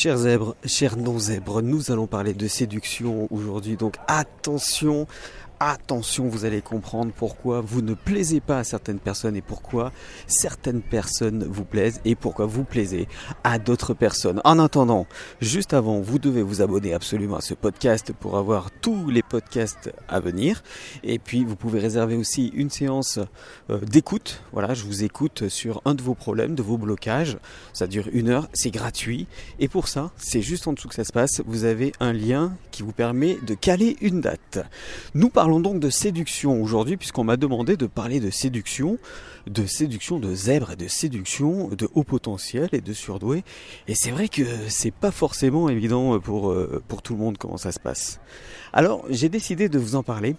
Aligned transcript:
Chers 0.00 0.18
zèbres, 0.18 0.54
chers 0.64 0.96
non-zèbres, 0.96 1.60
nous 1.60 1.90
allons 1.90 2.06
parler 2.06 2.32
de 2.32 2.46
séduction 2.46 3.26
aujourd'hui. 3.32 3.76
Donc 3.76 3.96
attention 4.06 5.08
attention, 5.60 6.28
vous 6.28 6.44
allez 6.44 6.62
comprendre 6.62 7.12
pourquoi 7.14 7.60
vous 7.60 7.82
ne 7.82 7.94
plaisez 7.94 8.40
pas 8.40 8.58
à 8.58 8.64
certaines 8.64 8.98
personnes 8.98 9.36
et 9.36 9.42
pourquoi 9.42 9.92
certaines 10.26 10.82
personnes 10.82 11.44
vous 11.44 11.64
plaisent 11.64 12.00
et 12.04 12.14
pourquoi 12.14 12.46
vous 12.46 12.64
plaisez 12.64 13.08
à 13.44 13.58
d'autres 13.58 13.94
personnes. 13.94 14.40
En 14.44 14.58
attendant, 14.58 15.06
juste 15.40 15.74
avant, 15.74 16.00
vous 16.00 16.18
devez 16.18 16.42
vous 16.42 16.62
abonner 16.62 16.94
absolument 16.94 17.36
à 17.36 17.40
ce 17.40 17.54
podcast 17.54 18.12
pour 18.12 18.36
avoir 18.36 18.70
tous 18.70 19.10
les 19.10 19.22
podcasts 19.22 19.92
à 20.08 20.20
venir. 20.20 20.62
Et 21.02 21.18
puis, 21.18 21.44
vous 21.44 21.56
pouvez 21.56 21.80
réserver 21.80 22.16
aussi 22.16 22.48
une 22.54 22.70
séance 22.70 23.18
euh, 23.70 23.80
d'écoute. 23.80 24.42
Voilà, 24.52 24.74
je 24.74 24.84
vous 24.84 25.04
écoute 25.04 25.48
sur 25.48 25.82
un 25.84 25.94
de 25.94 26.02
vos 26.02 26.14
problèmes, 26.14 26.54
de 26.54 26.62
vos 26.62 26.78
blocages. 26.78 27.38
Ça 27.72 27.86
dure 27.86 28.08
une 28.12 28.28
heure, 28.28 28.48
c'est 28.52 28.70
gratuit. 28.70 29.26
Et 29.58 29.68
pour 29.68 29.88
ça, 29.88 30.10
c'est 30.16 30.42
juste 30.42 30.68
en 30.68 30.72
dessous 30.72 30.88
que 30.88 30.94
ça 30.94 31.04
se 31.04 31.12
passe. 31.12 31.42
Vous 31.46 31.64
avez 31.64 31.92
un 32.00 32.12
lien 32.12 32.52
qui 32.70 32.82
vous 32.82 32.92
permet 32.92 33.38
de 33.42 33.54
caler 33.54 33.96
une 34.00 34.20
date. 34.20 34.60
Nous 35.14 35.30
parlons 35.30 35.47
parlons 35.48 35.60
donc 35.60 35.80
de 35.80 35.88
séduction 35.88 36.60
aujourd'hui, 36.60 36.98
puisqu'on 36.98 37.24
m'a 37.24 37.38
demandé 37.38 37.78
de 37.78 37.86
parler 37.86 38.20
de 38.20 38.28
séduction, 38.28 38.98
de 39.46 39.64
séduction 39.64 40.18
de 40.18 40.34
zèbre 40.34 40.72
et 40.72 40.76
de 40.76 40.88
séduction 40.88 41.68
de 41.68 41.88
haut 41.94 42.04
potentiel 42.04 42.68
et 42.72 42.82
de 42.82 42.92
surdoué. 42.92 43.44
Et 43.86 43.94
c'est 43.94 44.10
vrai 44.10 44.28
que 44.28 44.42
c'est 44.68 44.90
pas 44.90 45.10
forcément 45.10 45.70
évident 45.70 46.20
pour, 46.20 46.50
euh, 46.50 46.82
pour 46.86 47.00
tout 47.00 47.14
le 47.14 47.20
monde 47.20 47.38
comment 47.38 47.56
ça 47.56 47.72
se 47.72 47.80
passe. 47.80 48.20
Alors 48.74 49.06
j'ai 49.08 49.30
décidé 49.30 49.70
de 49.70 49.78
vous 49.78 49.96
en 49.96 50.02
parler 50.02 50.36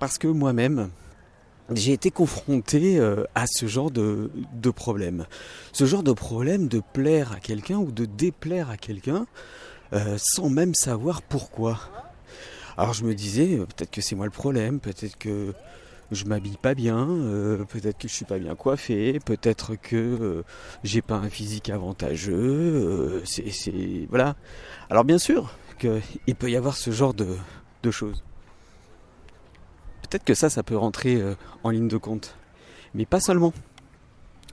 parce 0.00 0.18
que 0.18 0.28
moi-même, 0.28 0.90
j'ai 1.72 1.94
été 1.94 2.10
confronté 2.10 2.98
euh, 2.98 3.24
à 3.34 3.46
ce 3.46 3.64
genre 3.64 3.90
de, 3.90 4.30
de 4.52 4.70
problème. 4.70 5.24
Ce 5.72 5.86
genre 5.86 6.02
de 6.02 6.12
problème 6.12 6.68
de 6.68 6.82
plaire 6.92 7.32
à 7.32 7.40
quelqu'un 7.40 7.78
ou 7.78 7.90
de 7.90 8.04
déplaire 8.04 8.68
à 8.68 8.76
quelqu'un 8.76 9.24
euh, 9.94 10.18
sans 10.20 10.50
même 10.50 10.74
savoir 10.74 11.22
pourquoi. 11.22 11.78
Alors 12.78 12.92
je 12.92 13.04
me 13.04 13.14
disais, 13.14 13.58
euh, 13.58 13.64
peut-être 13.64 13.90
que 13.90 14.02
c'est 14.02 14.14
moi 14.14 14.26
le 14.26 14.30
problème, 14.30 14.80
peut-être 14.80 15.16
que 15.16 15.54
je 16.12 16.24
m'habille 16.26 16.58
pas 16.58 16.74
bien, 16.74 17.08
euh, 17.08 17.64
peut-être 17.64 17.98
que 17.98 18.06
je 18.06 18.12
suis 18.12 18.26
pas 18.26 18.38
bien 18.38 18.54
coiffé, 18.54 19.18
peut-être 19.24 19.76
que 19.76 19.96
euh, 19.96 20.42
j'ai 20.84 21.00
pas 21.00 21.16
un 21.16 21.30
physique 21.30 21.70
avantageux, 21.70 23.22
c'est 23.24 24.06
voilà. 24.10 24.36
Alors 24.90 25.04
bien 25.04 25.18
sûr 25.18 25.56
qu'il 25.78 26.34
peut 26.36 26.50
y 26.50 26.56
avoir 26.56 26.76
ce 26.76 26.90
genre 26.90 27.14
de, 27.14 27.28
de 27.82 27.90
choses. 27.90 28.22
Peut-être 30.02 30.24
que 30.24 30.34
ça, 30.34 30.50
ça 30.50 30.62
peut 30.62 30.76
rentrer 30.76 31.20
en 31.64 31.70
ligne 31.70 31.88
de 31.88 31.96
compte, 31.96 32.36
mais 32.94 33.06
pas 33.06 33.20
seulement. 33.20 33.52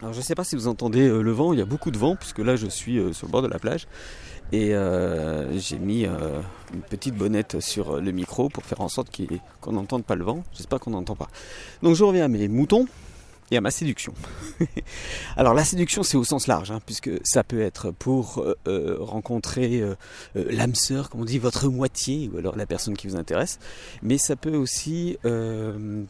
Alors 0.01 0.13
je 0.13 0.19
ne 0.19 0.23
sais 0.23 0.33
pas 0.33 0.43
si 0.43 0.55
vous 0.55 0.67
entendez 0.67 1.07
le 1.07 1.31
vent, 1.31 1.53
il 1.53 1.59
y 1.59 1.61
a 1.61 1.65
beaucoup 1.65 1.91
de 1.91 1.97
vent 1.97 2.15
puisque 2.15 2.39
là 2.39 2.55
je 2.55 2.67
suis 2.67 2.99
sur 3.13 3.27
le 3.27 3.31
bord 3.31 3.41
de 3.41 3.47
la 3.47 3.59
plage 3.59 3.87
et 4.51 4.75
euh, 4.75 5.57
j'ai 5.57 5.79
mis 5.79 6.05
euh, 6.05 6.41
une 6.73 6.81
petite 6.81 7.15
bonnette 7.15 7.59
sur 7.59 7.99
le 7.99 8.11
micro 8.11 8.49
pour 8.49 8.63
faire 8.63 8.81
en 8.81 8.89
sorte 8.89 9.09
qu'on 9.61 9.71
n'entende 9.71 10.03
pas 10.03 10.15
le 10.15 10.23
vent. 10.23 10.43
J'espère 10.53 10.79
qu'on 10.79 10.91
n'entend 10.91 11.15
pas. 11.15 11.29
Donc 11.81 11.95
je 11.95 12.03
reviens 12.03 12.25
à 12.25 12.27
mes 12.27 12.47
moutons 12.47 12.87
et 13.51 13.57
à 13.57 13.61
ma 13.61 13.71
séduction. 13.71 14.13
Alors 15.37 15.53
la 15.53 15.63
séduction 15.63 16.03
c'est 16.03 16.17
au 16.17 16.23
sens 16.23 16.47
large, 16.47 16.71
hein, 16.71 16.79
puisque 16.85 17.09
ça 17.23 17.43
peut 17.43 17.61
être 17.61 17.91
pour 17.91 18.45
euh, 18.67 18.97
rencontrer 18.99 19.83
l'âme 20.35 20.75
sœur, 20.75 21.09
comme 21.09 21.21
on 21.21 21.25
dit, 21.25 21.39
votre 21.39 21.67
moitié, 21.67 22.29
ou 22.33 22.37
alors 22.37 22.55
la 22.55 22.65
personne 22.65 22.95
qui 22.95 23.07
vous 23.07 23.15
intéresse, 23.15 23.59
mais 24.01 24.17
ça 24.17 24.35
peut 24.35 24.55
aussi 24.55 25.17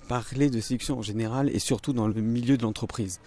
parler 0.10 0.50
de 0.50 0.60
séduction 0.60 1.00
en 1.00 1.02
général 1.02 1.50
et 1.50 1.60
surtout 1.60 1.94
dans 1.94 2.08
le 2.08 2.22
milieu 2.22 2.58
de 2.58 2.64
l'entreprise. 2.64 3.20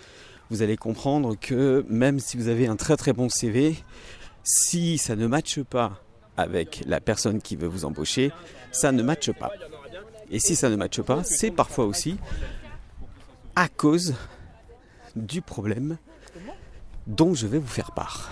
Vous 0.50 0.62
allez 0.62 0.76
comprendre 0.76 1.34
que 1.40 1.84
même 1.88 2.20
si 2.20 2.36
vous 2.36 2.46
avez 2.46 2.68
un 2.68 2.76
très 2.76 2.96
très 2.96 3.12
bon 3.12 3.28
CV, 3.28 3.74
si 4.46 4.96
ça 4.96 5.16
ne 5.16 5.26
matche 5.26 5.60
pas 5.62 6.00
avec 6.36 6.84
la 6.86 7.00
personne 7.00 7.42
qui 7.42 7.56
veut 7.56 7.66
vous 7.66 7.84
embaucher, 7.84 8.30
ça 8.70 8.92
ne 8.92 9.02
matche 9.02 9.32
pas. 9.32 9.50
Et 10.30 10.38
si 10.38 10.54
ça 10.54 10.70
ne 10.70 10.76
matche 10.76 11.02
pas, 11.02 11.24
c'est 11.24 11.50
parfois 11.50 11.84
aussi 11.84 12.16
à 13.56 13.68
cause 13.68 14.14
du 15.16 15.42
problème 15.42 15.98
dont 17.08 17.34
je 17.34 17.46
vais 17.48 17.58
vous 17.58 17.66
faire 17.66 17.90
part. 17.90 18.30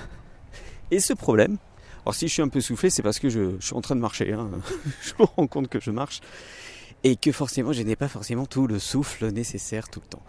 Et 0.92 1.00
ce 1.00 1.14
problème, 1.14 1.58
alors 2.04 2.14
si 2.14 2.28
je 2.28 2.32
suis 2.32 2.42
un 2.42 2.48
peu 2.48 2.60
soufflé, 2.60 2.90
c'est 2.90 3.02
parce 3.02 3.18
que 3.18 3.28
je, 3.28 3.58
suis 3.58 3.74
en 3.74 3.80
train 3.80 3.96
de 3.96 4.00
marcher. 4.00 4.32
Hein. 4.32 4.50
je 5.02 5.14
me 5.18 5.24
rends 5.24 5.48
compte 5.48 5.68
que 5.68 5.80
je 5.80 5.90
marche 5.90 6.20
et 7.02 7.16
que 7.16 7.32
forcément 7.32 7.72
je 7.72 7.82
n'ai 7.82 7.96
pas 7.96 8.08
forcément 8.08 8.46
tout 8.46 8.68
le 8.68 8.78
souffle 8.78 9.32
nécessaire 9.32 9.88
tout 9.88 10.00
le 10.00 10.08
temps. 10.08 10.22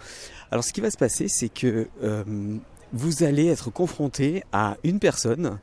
Alors 0.49 0.63
ce 0.63 0.73
qui 0.73 0.81
va 0.81 0.89
se 0.89 0.97
passer, 0.97 1.27
c'est 1.27 1.49
que 1.49 1.89
euh, 2.01 2.23
vous 2.93 3.23
allez 3.23 3.47
être 3.47 3.69
confronté 3.69 4.43
à 4.51 4.77
une 4.83 4.99
personne 4.99 5.59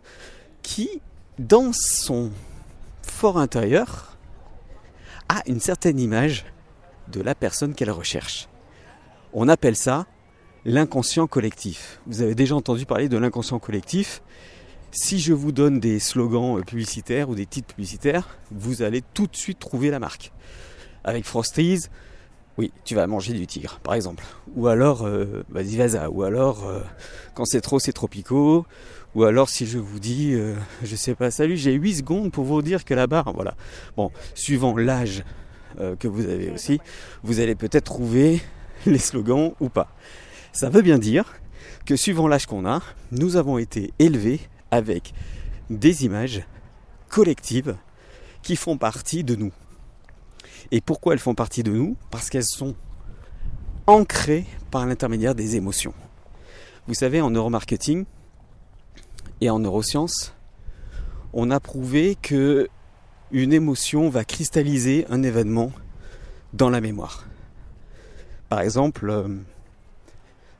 qui, 0.62 1.00
dans 1.38 1.72
son 1.72 2.30
fort 3.02 3.38
intérieur, 3.38 4.16
a 5.28 5.42
une 5.46 5.60
certaine 5.60 5.98
image 5.98 6.44
de 7.08 7.20
la 7.20 7.34
personne 7.34 7.74
qu'elle 7.74 7.90
recherche. 7.90 8.48
On 9.32 9.48
appelle 9.48 9.76
ça 9.76 10.06
l'inconscient 10.64 11.26
collectif. 11.26 12.00
Vous 12.06 12.22
avez 12.22 12.34
déjà 12.34 12.54
entendu 12.54 12.86
parler 12.86 13.08
de 13.08 13.16
l'inconscient 13.16 13.58
collectif. 13.58 14.22
Si 14.90 15.18
je 15.18 15.32
vous 15.32 15.52
donne 15.52 15.80
des 15.80 15.98
slogans 15.98 16.62
publicitaires 16.62 17.30
ou 17.30 17.34
des 17.34 17.46
titres 17.46 17.68
publicitaires, 17.68 18.38
vous 18.50 18.82
allez 18.82 19.02
tout 19.14 19.26
de 19.26 19.36
suite 19.36 19.58
trouver 19.58 19.90
la 19.90 19.98
marque. 19.98 20.32
Avec 21.02 21.24
Frosties, 21.24 21.88
oui, 22.58 22.70
tu 22.84 22.94
vas 22.94 23.06
manger 23.06 23.32
du 23.32 23.46
tigre, 23.46 23.80
par 23.82 23.94
exemple. 23.94 24.24
Ou 24.56 24.66
alors, 24.68 25.06
euh, 25.06 25.42
vas-y, 25.48 25.76
vas 25.76 26.10
Ou 26.10 26.22
alors, 26.22 26.68
euh, 26.68 26.80
quand 27.34 27.46
c'est 27.46 27.62
trop, 27.62 27.78
c'est 27.78 27.92
tropico. 27.92 28.66
Ou 29.14 29.24
alors, 29.24 29.48
si 29.48 29.66
je 29.66 29.78
vous 29.78 29.98
dis, 29.98 30.34
euh, 30.34 30.54
je 30.82 30.94
sais 30.94 31.14
pas, 31.14 31.30
salut, 31.30 31.56
j'ai 31.56 31.72
8 31.72 31.96
secondes 31.96 32.32
pour 32.32 32.44
vous 32.44 32.60
dire 32.60 32.84
que 32.84 32.92
la 32.92 33.06
barre, 33.06 33.32
voilà. 33.32 33.54
Bon, 33.96 34.10
suivant 34.34 34.76
l'âge 34.76 35.24
que 35.98 36.06
vous 36.06 36.26
avez 36.26 36.50
aussi, 36.50 36.80
vous 37.22 37.40
allez 37.40 37.54
peut-être 37.54 37.84
trouver 37.84 38.42
les 38.86 38.98
slogans 38.98 39.54
ou 39.58 39.70
pas. 39.70 39.88
Ça 40.52 40.68
veut 40.68 40.82
bien 40.82 40.98
dire 40.98 41.32
que 41.86 41.96
suivant 41.96 42.28
l'âge 42.28 42.44
qu'on 42.44 42.66
a, 42.66 42.82
nous 43.10 43.36
avons 43.36 43.56
été 43.56 43.94
élevés 43.98 44.40
avec 44.70 45.14
des 45.70 46.04
images 46.04 46.42
collectives 47.08 47.74
qui 48.42 48.56
font 48.56 48.76
partie 48.76 49.24
de 49.24 49.34
nous. 49.34 49.52
Et 50.74 50.80
pourquoi 50.80 51.12
elles 51.12 51.20
font 51.20 51.34
partie 51.34 51.62
de 51.62 51.70
nous 51.70 51.96
Parce 52.10 52.30
qu'elles 52.30 52.44
sont 52.44 52.74
ancrées 53.86 54.46
par 54.70 54.86
l'intermédiaire 54.86 55.34
des 55.34 55.54
émotions. 55.54 55.92
Vous 56.88 56.94
savez, 56.94 57.20
en 57.20 57.30
neuromarketing 57.30 58.06
et 59.42 59.50
en 59.50 59.58
neurosciences, 59.58 60.34
on 61.34 61.50
a 61.50 61.60
prouvé 61.60 62.16
que 62.20 62.70
une 63.32 63.52
émotion 63.52 64.08
va 64.08 64.24
cristalliser 64.24 65.06
un 65.10 65.22
événement 65.22 65.72
dans 66.54 66.70
la 66.70 66.80
mémoire. 66.80 67.26
Par 68.48 68.60
exemple, 68.60 69.10
euh, 69.10 69.28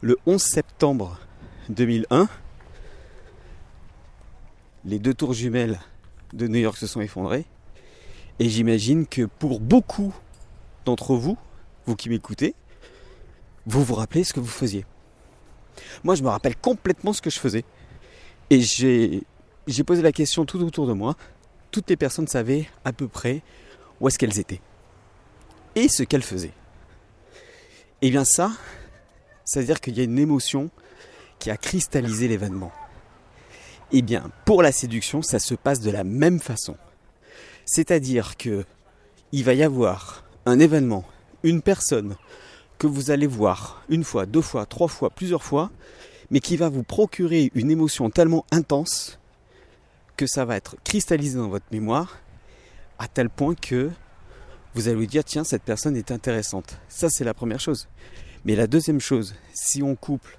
le 0.02 0.18
11 0.26 0.42
septembre 0.42 1.18
2001, 1.70 2.28
les 4.84 4.98
deux 4.98 5.14
tours 5.14 5.32
jumelles 5.32 5.80
de 6.34 6.48
New 6.48 6.58
York 6.60 6.76
se 6.76 6.86
sont 6.86 7.00
effondrées 7.00 7.46
et 8.38 8.48
j'imagine 8.48 9.06
que 9.06 9.22
pour 9.22 9.60
beaucoup 9.60 10.14
d'entre 10.84 11.14
vous, 11.14 11.36
vous 11.86 11.96
qui 11.96 12.08
m'écoutez, 12.08 12.54
vous 13.66 13.84
vous 13.84 13.94
rappelez 13.94 14.24
ce 14.24 14.32
que 14.32 14.40
vous 14.40 14.46
faisiez. 14.46 14.84
Moi, 16.04 16.14
je 16.14 16.22
me 16.22 16.28
rappelle 16.28 16.56
complètement 16.56 17.12
ce 17.12 17.22
que 17.22 17.30
je 17.30 17.38
faisais. 17.38 17.64
Et 18.50 18.60
j'ai, 18.60 19.22
posé 19.86 20.02
la 20.02 20.12
question 20.12 20.44
tout 20.44 20.60
autour 20.62 20.86
de 20.86 20.92
moi. 20.92 21.16
Toutes 21.70 21.88
les 21.88 21.96
personnes 21.96 22.26
savaient 22.26 22.68
à 22.84 22.92
peu 22.92 23.08
près 23.08 23.42
où 24.00 24.08
est-ce 24.08 24.18
qu'elles 24.18 24.38
étaient. 24.38 24.60
Et 25.74 25.88
ce 25.88 26.02
qu'elles 26.02 26.22
faisaient. 26.22 26.52
Et 28.02 28.08
eh 28.08 28.10
bien 28.10 28.24
ça, 28.24 28.50
ça 29.44 29.60
veut 29.60 29.66
dire 29.66 29.80
qu'il 29.80 29.96
y 29.96 30.00
a 30.00 30.04
une 30.04 30.18
émotion 30.18 30.70
qui 31.38 31.50
a 31.50 31.56
cristallisé 31.56 32.26
l'événement. 32.26 32.72
Et 33.92 33.98
eh 33.98 34.02
bien, 34.02 34.30
pour 34.44 34.62
la 34.62 34.72
séduction, 34.72 35.22
ça 35.22 35.38
se 35.38 35.54
passe 35.54 35.80
de 35.80 35.90
la 35.90 36.02
même 36.02 36.40
façon. 36.40 36.76
C'est-à-dire 37.64 38.36
que 38.36 38.64
il 39.32 39.44
va 39.44 39.54
y 39.54 39.62
avoir 39.62 40.24
un 40.44 40.58
événement, 40.58 41.04
une 41.42 41.62
personne 41.62 42.16
que 42.78 42.86
vous 42.86 43.10
allez 43.10 43.26
voir 43.26 43.82
une 43.88 44.04
fois, 44.04 44.26
deux 44.26 44.42
fois, 44.42 44.66
trois 44.66 44.88
fois, 44.88 45.10
plusieurs 45.10 45.42
fois, 45.42 45.70
mais 46.30 46.40
qui 46.40 46.56
va 46.56 46.68
vous 46.68 46.82
procurer 46.82 47.50
une 47.54 47.70
émotion 47.70 48.10
tellement 48.10 48.44
intense 48.50 49.18
que 50.16 50.26
ça 50.26 50.44
va 50.44 50.56
être 50.56 50.76
cristallisé 50.84 51.38
dans 51.38 51.48
votre 51.48 51.66
mémoire 51.70 52.18
à 52.98 53.08
tel 53.08 53.30
point 53.30 53.54
que 53.54 53.90
vous 54.74 54.88
allez 54.88 54.96
vous 54.96 55.06
dire 55.06 55.24
tiens 55.24 55.44
cette 55.44 55.62
personne 55.62 55.96
est 55.96 56.10
intéressante. 56.10 56.78
Ça 56.88 57.08
c'est 57.10 57.24
la 57.24 57.34
première 57.34 57.60
chose. 57.60 57.88
Mais 58.44 58.56
la 58.56 58.66
deuxième 58.66 59.00
chose, 59.00 59.34
si 59.52 59.82
on 59.82 59.94
couple 59.94 60.38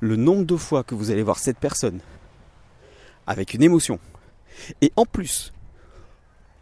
le 0.00 0.16
nombre 0.16 0.44
de 0.44 0.56
fois 0.56 0.82
que 0.82 0.94
vous 0.94 1.10
allez 1.10 1.22
voir 1.22 1.38
cette 1.38 1.58
personne 1.58 2.00
avec 3.26 3.54
une 3.54 3.62
émotion, 3.62 3.98
et 4.80 4.92
en 4.96 5.06
plus 5.06 5.52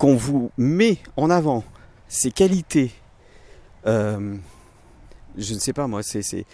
qu'on 0.02 0.16
vous 0.16 0.50
met 0.58 0.98
en 1.16 1.30
avant 1.30 1.62
ces 2.08 2.32
qualités, 2.32 2.90
euh, 3.86 4.34
je 5.38 5.54
ne 5.54 5.60
sais 5.60 5.72
pas 5.72 5.86
moi, 5.86 6.02
c'est 6.02 6.44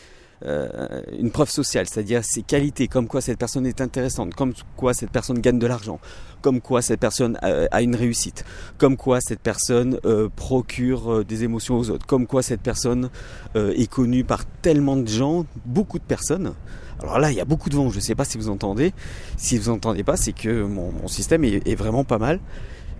euh, 0.45 1.01
une 1.19 1.31
preuve 1.31 1.49
sociale, 1.49 1.87
c'est-à-dire 1.89 2.23
ses 2.27 2.43
qualités, 2.43 2.89
comme 2.89 3.09
quoi 3.09 3.23
cette 3.23 3.39
personne 3.39 3.67
est 3.67 3.81
intéressante, 3.81 4.35
comme 4.35 4.53
quoi 4.77 4.93
cette 4.93 5.11
personne 5.11 5.39
gagne 5.39 5.59
de 5.59 5.67
l'argent, 5.67 5.99
comme 6.43 6.61
quoi 6.61 6.83
cette 6.83 7.01
personne 7.01 7.39
a 7.41 7.81
une 7.81 7.97
réussite, 7.97 8.45
comme 8.77 8.99
quoi 8.99 9.23
cette 9.23 9.41
personne 9.41 9.99
procure 10.37 11.25
des 11.25 11.43
émotions 11.43 11.79
aux 11.79 11.89
autres, 11.89 12.05
comme 12.05 12.27
quoi 12.27 12.43
cette 12.43 12.61
personne 12.61 13.09
est 13.55 13.91
connue 13.91 14.25
par 14.25 14.45
tellement 14.45 14.99
de 14.99 15.09
gens, 15.09 15.47
beaucoup 15.65 15.99
de 15.99 16.05
personnes. 16.05 16.53
Alors 17.01 17.19
là, 17.19 17.31
il 17.31 17.37
y 17.37 17.41
a 17.41 17.45
beaucoup 17.45 17.71
de 17.71 17.77
vent, 17.77 17.91
je 17.91 17.97
ne 17.97 18.01
sais 18.01 18.15
pas 18.15 18.25
si 18.25 18.39
vous 18.39 18.49
entendez. 18.49 18.93
Si 19.37 19.57
vous 19.57 19.69
entendez 19.69 20.03
pas, 20.03 20.17
c'est 20.17 20.33
que 20.33 20.65
mon, 20.65 21.07
système 21.07 21.45
est, 21.45 21.75
vraiment 21.77 22.05
pas 22.05 22.19
mal. 22.19 22.41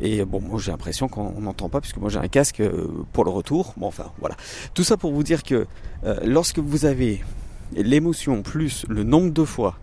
Et 0.01 0.25
bon, 0.25 0.41
moi 0.41 0.61
j'ai 0.61 0.71
l'impression 0.71 1.09
qu'on 1.09 1.41
n'entend 1.41 1.69
pas 1.69 1.81
puisque 1.81 1.97
moi 1.97 2.09
j'ai 2.09 2.19
un 2.19 2.29
casque 2.29 2.61
euh, 2.61 2.89
pour 3.13 3.25
le 3.25 3.31
retour. 3.31 3.75
Bon, 3.77 3.87
enfin 3.87 4.13
voilà. 4.19 4.37
Tout 4.75 4.85
ça 4.85 4.97
pour 4.97 5.13
vous 5.13 5.23
dire 5.23 5.43
que 5.43 5.67
euh, 6.05 6.21
lorsque 6.25 6.59
vous 6.59 6.85
avez 6.85 7.25
l'émotion 7.75 8.43
plus 8.43 8.87
le 8.89 9.03
nombre 9.03 9.33
de 9.33 9.45
fois 9.45 9.79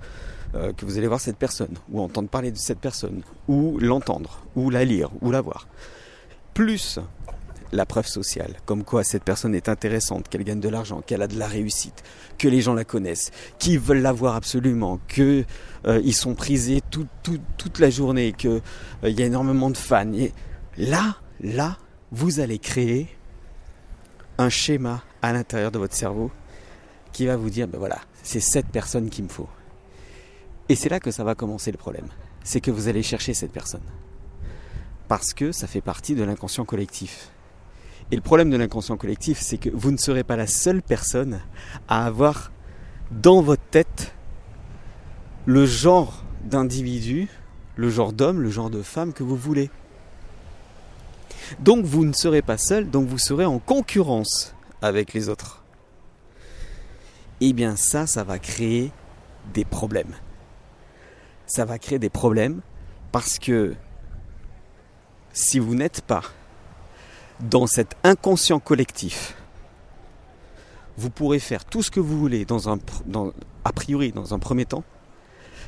euh, 0.56 0.72
que 0.74 0.86
vous 0.86 0.98
allez 0.98 1.08
voir 1.08 1.20
cette 1.20 1.38
personne, 1.38 1.76
ou 1.90 2.02
entendre 2.02 2.30
parler 2.30 2.52
de 2.52 2.58
cette 2.58 2.80
personne, 2.80 3.22
ou 3.48 3.78
l'entendre, 3.80 4.42
ou 4.56 4.70
la 4.70 4.86
lire, 4.86 5.10
ou 5.22 5.32
la 5.32 5.42
voir, 5.42 5.68
plus 6.54 7.00
la 7.76 7.86
preuve 7.86 8.08
sociale, 8.08 8.56
comme 8.66 8.84
quoi 8.84 9.04
cette 9.04 9.24
personne 9.24 9.54
est 9.56 9.70
intéressante, 9.70 10.30
qu'elle 10.30 10.44
gagne 10.44 10.60
de 10.60 10.70
l'argent, 10.70 11.02
qu'elle 11.02 11.22
a 11.22 11.28
de 11.28 11.38
la 11.38 11.48
réussite, 11.48 12.04
que 12.38 12.48
les 12.48 12.62
gens 12.62 12.74
la 12.74 12.86
connaissent, 12.86 13.32
qu'ils 13.60 13.80
veulent 13.80 14.02
la 14.02 14.12
voir 14.12 14.36
absolument, 14.36 15.00
qu'ils 15.08 15.46
euh, 15.86 16.12
sont 16.12 16.36
prisés 16.36 16.82
toute 16.90 17.80
la 17.80 17.90
journée, 17.90 18.34
qu'il 18.34 18.62
euh, 19.04 19.10
y 19.10 19.22
a 19.22 19.26
énormément 19.26 19.70
de 19.70 19.78
fans. 19.78 20.12
Là, 20.78 21.18
là, 21.42 21.78
vous 22.12 22.40
allez 22.40 22.60
créer 22.60 23.10
un 24.38 24.50
schéma 24.50 25.04
à 25.22 25.34
l'intérieur 25.34 25.72
de 25.72 25.80
votre 25.80 25.96
cerveau 25.96 26.32
qui 27.12 27.26
va 27.26 27.38
vous 27.38 27.50
dire, 27.50 27.68
ben 27.68 27.78
voilà, 27.78 28.00
c'est 28.24 28.40
cette 28.40 28.68
personne 28.68 29.10
qu'il 29.10 29.24
me 29.24 29.30
faut. 29.30 29.48
Et 30.68 30.76
c'est 30.76 30.90
là 30.90 31.00
que 31.00 31.12
ça 31.12 31.24
va 31.24 31.36
commencer 31.36 31.72
le 31.72 31.78
problème. 31.78 32.08
C'est 32.44 32.60
que 32.60 32.72
vous 32.72 32.88
allez 32.88 33.04
chercher 33.04 33.34
cette 33.34 33.52
personne. 33.52 33.84
Parce 35.08 35.34
que 35.34 35.52
ça 35.52 35.68
fait 35.68 35.82
partie 35.82 36.16
de 36.16 36.24
l'inconscient 36.24 36.66
collectif. 36.66 37.30
Et 38.12 38.16
le 38.16 38.22
problème 38.22 38.50
de 38.50 38.58
l'inconscient 38.58 38.98
collectif, 38.98 39.40
c'est 39.40 39.58
que 39.58 39.70
vous 39.70 39.92
ne 39.92 39.98
serez 39.98 40.24
pas 40.24 40.36
la 40.36 40.48
seule 40.48 40.82
personne 40.82 41.42
à 41.88 42.06
avoir 42.06 42.52
dans 43.12 43.42
votre 43.42 43.64
tête 43.64 44.14
le 45.46 45.66
genre 45.66 46.24
d'individu, 46.44 47.28
le 47.76 47.90
genre 47.90 48.14
d'homme, 48.14 48.42
le 48.42 48.50
genre 48.50 48.70
de 48.70 48.82
femme 48.82 49.14
que 49.14 49.24
vous 49.24 49.36
voulez. 49.36 49.70
Donc 51.60 51.86
vous 51.86 52.06
ne 52.06 52.14
serez 52.14 52.42
pas 52.42 52.58
seul, 52.58 52.90
donc 52.90 53.08
vous 53.08 53.18
serez 53.18 53.46
en 53.46 53.60
concurrence 53.60 54.56
avec 54.82 55.14
les 55.14 55.30
autres. 55.30 55.64
Et 57.42 57.50
eh 57.50 57.54
bien 57.54 57.76
ça, 57.76 58.08
ça 58.08 58.24
va 58.24 58.40
créer 58.40 58.92
des 59.54 59.66
problèmes. 59.66 60.14
Ça 61.48 61.66
va 61.66 61.78
créer 61.80 62.00
des 62.00 62.10
problèmes 62.10 62.62
parce 63.12 63.40
que 63.40 63.76
si 65.34 65.60
vous 65.60 65.76
n'êtes 65.76 66.02
pas 66.02 66.24
dans 67.40 67.68
cet 67.68 67.96
inconscient 68.04 68.60
collectif, 68.60 69.36
vous 70.98 71.10
pourrez 71.10 71.40
faire 71.40 71.66
tout 71.66 71.84
ce 71.84 71.92
que 71.92 72.00
vous 72.00 72.18
voulez 72.18 72.46
a 73.64 73.72
priori 73.74 74.12
dans 74.12 74.34
un 74.34 74.40
premier 74.40 74.66
temps, 74.66 74.84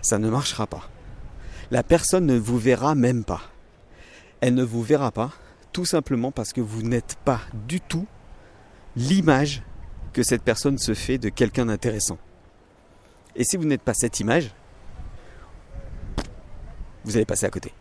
ça 0.01 0.17
ne 0.17 0.29
marchera 0.29 0.67
pas. 0.67 0.89
La 1.71 1.83
personne 1.83 2.25
ne 2.25 2.37
vous 2.37 2.57
verra 2.57 2.95
même 2.95 3.25
pas. 3.25 3.41
Elle 4.39 4.53
ne 4.53 4.63
vous 4.63 4.83
verra 4.83 5.11
pas 5.11 5.31
tout 5.73 5.85
simplement 5.85 6.31
parce 6.31 6.53
que 6.53 6.61
vous 6.61 6.81
n'êtes 6.81 7.17
pas 7.25 7.41
du 7.67 7.81
tout 7.81 8.07
l'image 8.95 9.63
que 10.13 10.23
cette 10.23 10.43
personne 10.43 10.77
se 10.77 10.93
fait 10.93 11.17
de 11.17 11.29
quelqu'un 11.29 11.65
d'intéressant. 11.65 12.17
Et 13.35 13.43
si 13.43 13.57
vous 13.57 13.65
n'êtes 13.65 13.81
pas 13.81 13.93
cette 13.93 14.19
image, 14.19 14.51
vous 17.03 17.15
allez 17.15 17.25
passer 17.25 17.45
à 17.45 17.49
côté. 17.49 17.73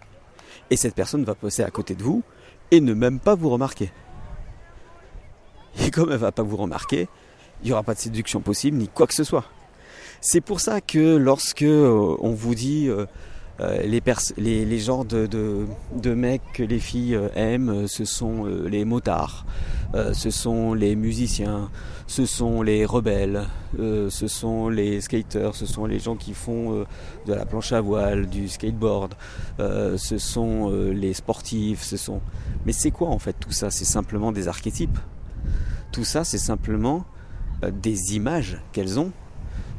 Et 0.69 0.77
cette 0.77 0.95
personne 0.95 1.25
va 1.25 1.35
passer 1.35 1.63
à 1.63 1.71
côté 1.71 1.95
de 1.95 2.03
vous 2.03 2.23
et 2.71 2.81
ne 2.81 2.95
même 2.95 3.21
pas 3.21 3.35
vous 3.35 3.51
remarquer. 3.51 3.91
Et 5.85 5.91
comme 5.91 6.11
elle 6.11 6.19
va 6.19 6.33
pas 6.33 6.43
vous 6.43 6.57
remarquer, 6.57 7.09
il 7.63 7.67
n'y 7.67 7.73
aura 7.73 7.83
pas 7.83 7.95
de 7.95 7.99
séduction 7.99 8.41
possible 8.41 8.79
ni 8.79 8.89
quoi 8.89 9.07
que 9.07 9.15
ce 9.15 9.25
soit. 9.25 9.45
C'est 10.21 10.41
pour 10.41 10.61
ça 10.61 10.81
que 10.81 11.17
lorsque 11.17 11.63
euh, 11.63 12.17
on 12.21 12.31
vous 12.31 12.55
dit 12.55 12.89
euh, 13.61 13.81
euh, 13.83 14.01
les, 14.37 14.65
les, 14.65 14.79
genres 14.79 15.05
de, 15.05 15.27
de, 15.27 16.15
mecs 16.15 16.43
que 16.53 16.63
les 16.63 16.79
filles 16.79 17.19
aiment, 17.35 17.87
ce 17.87 18.05
sont 18.05 18.45
les 18.45 18.85
motards, 18.85 19.47
ce 20.13 20.31
sont 20.31 20.75
les 20.75 20.95
musiciens, 20.97 21.71
ce 22.07 22.27
sont 22.27 22.63
les 22.63 22.85
rebelles, 22.85 23.45
ce 23.79 24.29
sont 24.29 24.69
les 24.69 25.01
skaters, 25.01 25.55
ce 25.55 25.65
sont 25.65 25.87
les 25.87 25.99
gens 25.99 26.17
qui 26.17 26.35
font 26.35 26.85
de 27.27 27.33
la 27.33 27.47
planche 27.47 27.73
à 27.73 27.81
voile, 27.81 28.27
du 28.27 28.49
skateboard, 28.49 29.15
ce 29.59 30.19
sont 30.19 30.71
les 30.71 31.15
sportifs, 31.15 31.83
ce 31.83 31.97
sont 31.97 32.21
mais 32.67 32.73
c'est 32.73 32.91
quoi 32.91 33.09
en 33.09 33.19
fait 33.21 33.35
tout 33.39 33.53
ça? 33.53 33.71
C'est 33.71 33.85
simplement 33.85 34.33
des 34.33 34.49
archétypes. 34.49 34.99
Tout 35.93 36.05
ça, 36.05 36.25
c'est 36.25 36.37
simplement 36.37 37.07
euh, 37.63 37.71
des 37.71 38.17
images 38.17 38.61
qu'elles 38.73 38.99
ont 38.99 39.13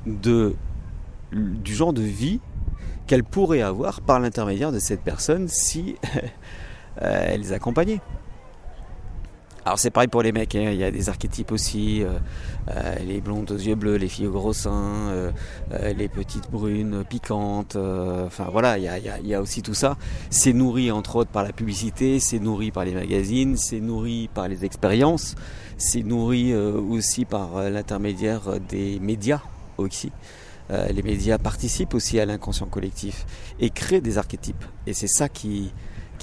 de, 0.05 0.55
du 1.33 1.75
genre 1.75 1.91
de 1.91 2.01
vie 2.01 2.39
qu'elles 3.07 3.23
pourraient 3.23 3.61
avoir 3.61 4.01
par 4.01 4.19
l'intermédiaire 4.19 4.71
de 4.71 4.79
cette 4.79 5.01
personne 5.01 5.47
si 5.47 5.95
euh, 7.01 7.25
elles 7.29 7.41
les 7.41 7.53
accompagnaient. 7.53 8.01
Alors 9.65 9.79
c'est 9.79 9.89
pareil 9.89 10.07
pour 10.07 10.21
les 10.21 10.31
mecs, 10.31 10.55
hein. 10.55 10.69
il 10.71 10.77
y 10.77 10.83
a 10.85 10.91
des 10.91 11.09
archétypes 11.09 11.51
aussi, 11.51 12.01
euh, 12.01 12.19
euh, 12.71 12.95
les 13.05 13.19
blondes 13.19 13.51
aux 13.51 13.57
yeux 13.57 13.75
bleus, 13.75 13.97
les 13.97 14.07
filles 14.07 14.27
aux 14.27 14.31
gros 14.31 14.53
seins, 14.53 15.33
les 15.97 16.07
petites 16.07 16.49
brunes 16.49 17.03
piquantes, 17.03 17.75
enfin 17.75 18.47
voilà, 18.49 18.77
il 18.77 18.85
y, 19.25 19.33
a, 19.33 19.41
aussi 19.41 19.61
tout 19.63 19.73
ça. 19.73 19.97
C'est 20.29 20.53
nourri 20.53 20.89
entre 20.89 21.17
autres 21.17 21.31
par 21.31 21.43
la 21.43 21.51
publicité, 21.51 22.21
c'est 22.21 22.39
nourri 22.39 22.71
par 22.71 22.85
les 22.85 22.93
magazines, 22.93 23.57
c'est 23.57 23.81
nourri 23.81 24.29
par 24.33 24.47
les 24.47 24.63
expériences, 24.63 25.35
c'est 25.77 26.03
nourri 26.03 26.55
aussi 26.55 27.25
par 27.25 27.69
l'intermédiaire 27.69 28.61
des 28.69 28.99
médias 29.01 29.41
aussi. 29.77 30.13
Les 30.69 31.01
médias 31.01 31.37
participent 31.37 31.93
aussi 31.93 32.19
à 32.19 32.25
l'inconscient 32.25 32.67
collectif 32.67 33.25
et 33.59 33.69
créent 33.69 34.01
des 34.01 34.17
archétypes. 34.17 34.65
Et 34.85 34.93
c'est 34.93 35.07
ça 35.07 35.29
qui, 35.29 35.71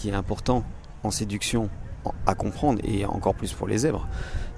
est 0.05 0.13
important 0.13 0.65
en 1.03 1.11
séduction 1.11 1.71
à 2.27 2.35
comprendre, 2.35 2.81
et 2.85 3.07
encore 3.07 3.35
plus 3.35 3.55
pour 3.55 3.67
les 3.67 3.79
zèbres, 3.79 4.07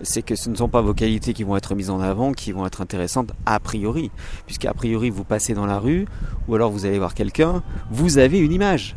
c'est 0.02 0.22
que 0.22 0.34
ce 0.34 0.50
ne 0.50 0.56
sont 0.56 0.68
pas 0.68 0.80
vos 0.80 0.94
qualités 0.94 1.32
qui 1.32 1.44
vont 1.44 1.56
être 1.56 1.74
mises 1.74 1.90
en 1.90 2.00
avant, 2.00 2.32
qui 2.32 2.52
vont 2.52 2.66
être 2.66 2.80
intéressantes 2.80 3.32
a 3.46 3.60
priori. 3.60 4.10
Puisqu'à 4.46 4.74
priori, 4.74 5.10
vous 5.10 5.24
passez 5.24 5.54
dans 5.54 5.66
la 5.66 5.78
rue, 5.78 6.06
ou 6.48 6.54
alors 6.54 6.70
vous 6.70 6.86
allez 6.86 6.98
voir 6.98 7.14
quelqu'un, 7.14 7.62
vous 7.90 8.18
avez 8.18 8.38
une 8.40 8.52
image. 8.52 8.96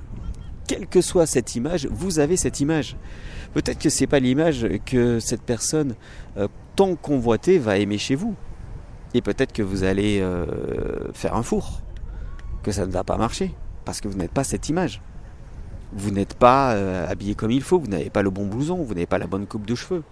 Quelle 0.67 0.87
que 0.87 1.01
soit 1.01 1.25
cette 1.25 1.55
image, 1.55 1.87
vous 1.91 2.19
avez 2.19 2.37
cette 2.37 2.59
image. 2.59 2.95
Peut-être 3.53 3.79
que 3.79 3.89
c'est 3.89 4.07
pas 4.07 4.19
l'image 4.19 4.67
que 4.85 5.19
cette 5.19 5.41
personne, 5.41 5.95
euh, 6.37 6.47
tant 6.75 6.95
convoitée, 6.95 7.57
va 7.57 7.77
aimer 7.77 7.97
chez 7.97 8.15
vous. 8.15 8.35
Et 9.13 9.21
peut-être 9.21 9.53
que 9.53 9.63
vous 9.63 9.83
allez 9.83 10.19
euh, 10.21 11.11
faire 11.13 11.35
un 11.35 11.43
four, 11.43 11.81
que 12.63 12.71
ça 12.71 12.85
ne 12.85 12.91
va 12.91 13.03
pas 13.03 13.17
marcher, 13.17 13.53
parce 13.85 14.01
que 14.01 14.07
vous 14.07 14.17
n'êtes 14.17 14.31
pas 14.31 14.43
cette 14.43 14.69
image 14.69 15.01
vous 15.91 16.11
n'êtes 16.11 16.35
pas 16.35 16.73
euh, 16.73 17.07
habillé 17.07 17.35
comme 17.35 17.51
il 17.51 17.61
faut, 17.61 17.79
vous 17.79 17.87
n'avez 17.87 18.09
pas 18.09 18.21
le 18.21 18.29
bon 18.29 18.45
blouson, 18.45 18.75
vous 18.75 18.93
n'avez 18.93 19.05
pas 19.05 19.17
la 19.17 19.27
bonne 19.27 19.47
coupe 19.47 19.65
de 19.65 19.75
cheveux. 19.75 20.03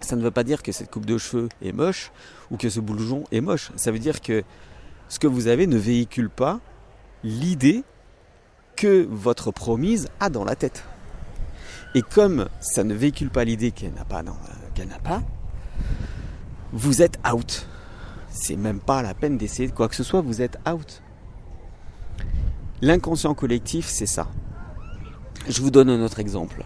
Ça 0.00 0.16
ne 0.16 0.22
veut 0.22 0.30
pas 0.30 0.44
dire 0.44 0.62
que 0.62 0.72
cette 0.72 0.90
coupe 0.90 1.06
de 1.06 1.18
cheveux 1.18 1.48
est 1.62 1.72
moche 1.72 2.12
ou 2.50 2.56
que 2.56 2.68
ce 2.68 2.80
blouson 2.80 3.24
est 3.32 3.40
moche. 3.40 3.70
Ça 3.76 3.90
veut 3.90 3.98
dire 3.98 4.20
que 4.20 4.42
ce 5.08 5.18
que 5.18 5.26
vous 5.26 5.46
avez 5.46 5.66
ne 5.66 5.76
véhicule 5.76 6.30
pas 6.30 6.60
l'idée 7.24 7.82
que 8.76 9.06
votre 9.10 9.50
promise 9.50 10.08
a 10.20 10.28
dans 10.28 10.44
la 10.44 10.54
tête. 10.54 10.84
Et 11.94 12.02
comme 12.02 12.48
ça 12.60 12.84
ne 12.84 12.94
véhicule 12.94 13.30
pas 13.30 13.44
l'idée 13.44 13.70
qu'elle 13.70 13.94
n'a 13.94 14.04
pas, 14.04 14.22
qu'elle 14.74 14.88
n'a 14.88 14.98
pas, 14.98 15.22
vous 16.72 17.00
êtes 17.00 17.18
out. 17.32 17.66
C'est 18.36 18.56
même 18.56 18.80
pas 18.80 19.00
la 19.00 19.14
peine 19.14 19.38
d'essayer 19.38 19.66
de 19.66 19.72
quoi 19.72 19.88
que 19.88 19.94
ce 19.94 20.04
soit, 20.04 20.20
vous 20.20 20.42
êtes 20.42 20.58
out. 20.70 21.00
L'inconscient 22.82 23.32
collectif, 23.32 23.86
c'est 23.86 24.04
ça. 24.04 24.28
Je 25.48 25.62
vous 25.62 25.70
donne 25.70 25.88
un 25.88 26.02
autre 26.04 26.20
exemple. 26.20 26.62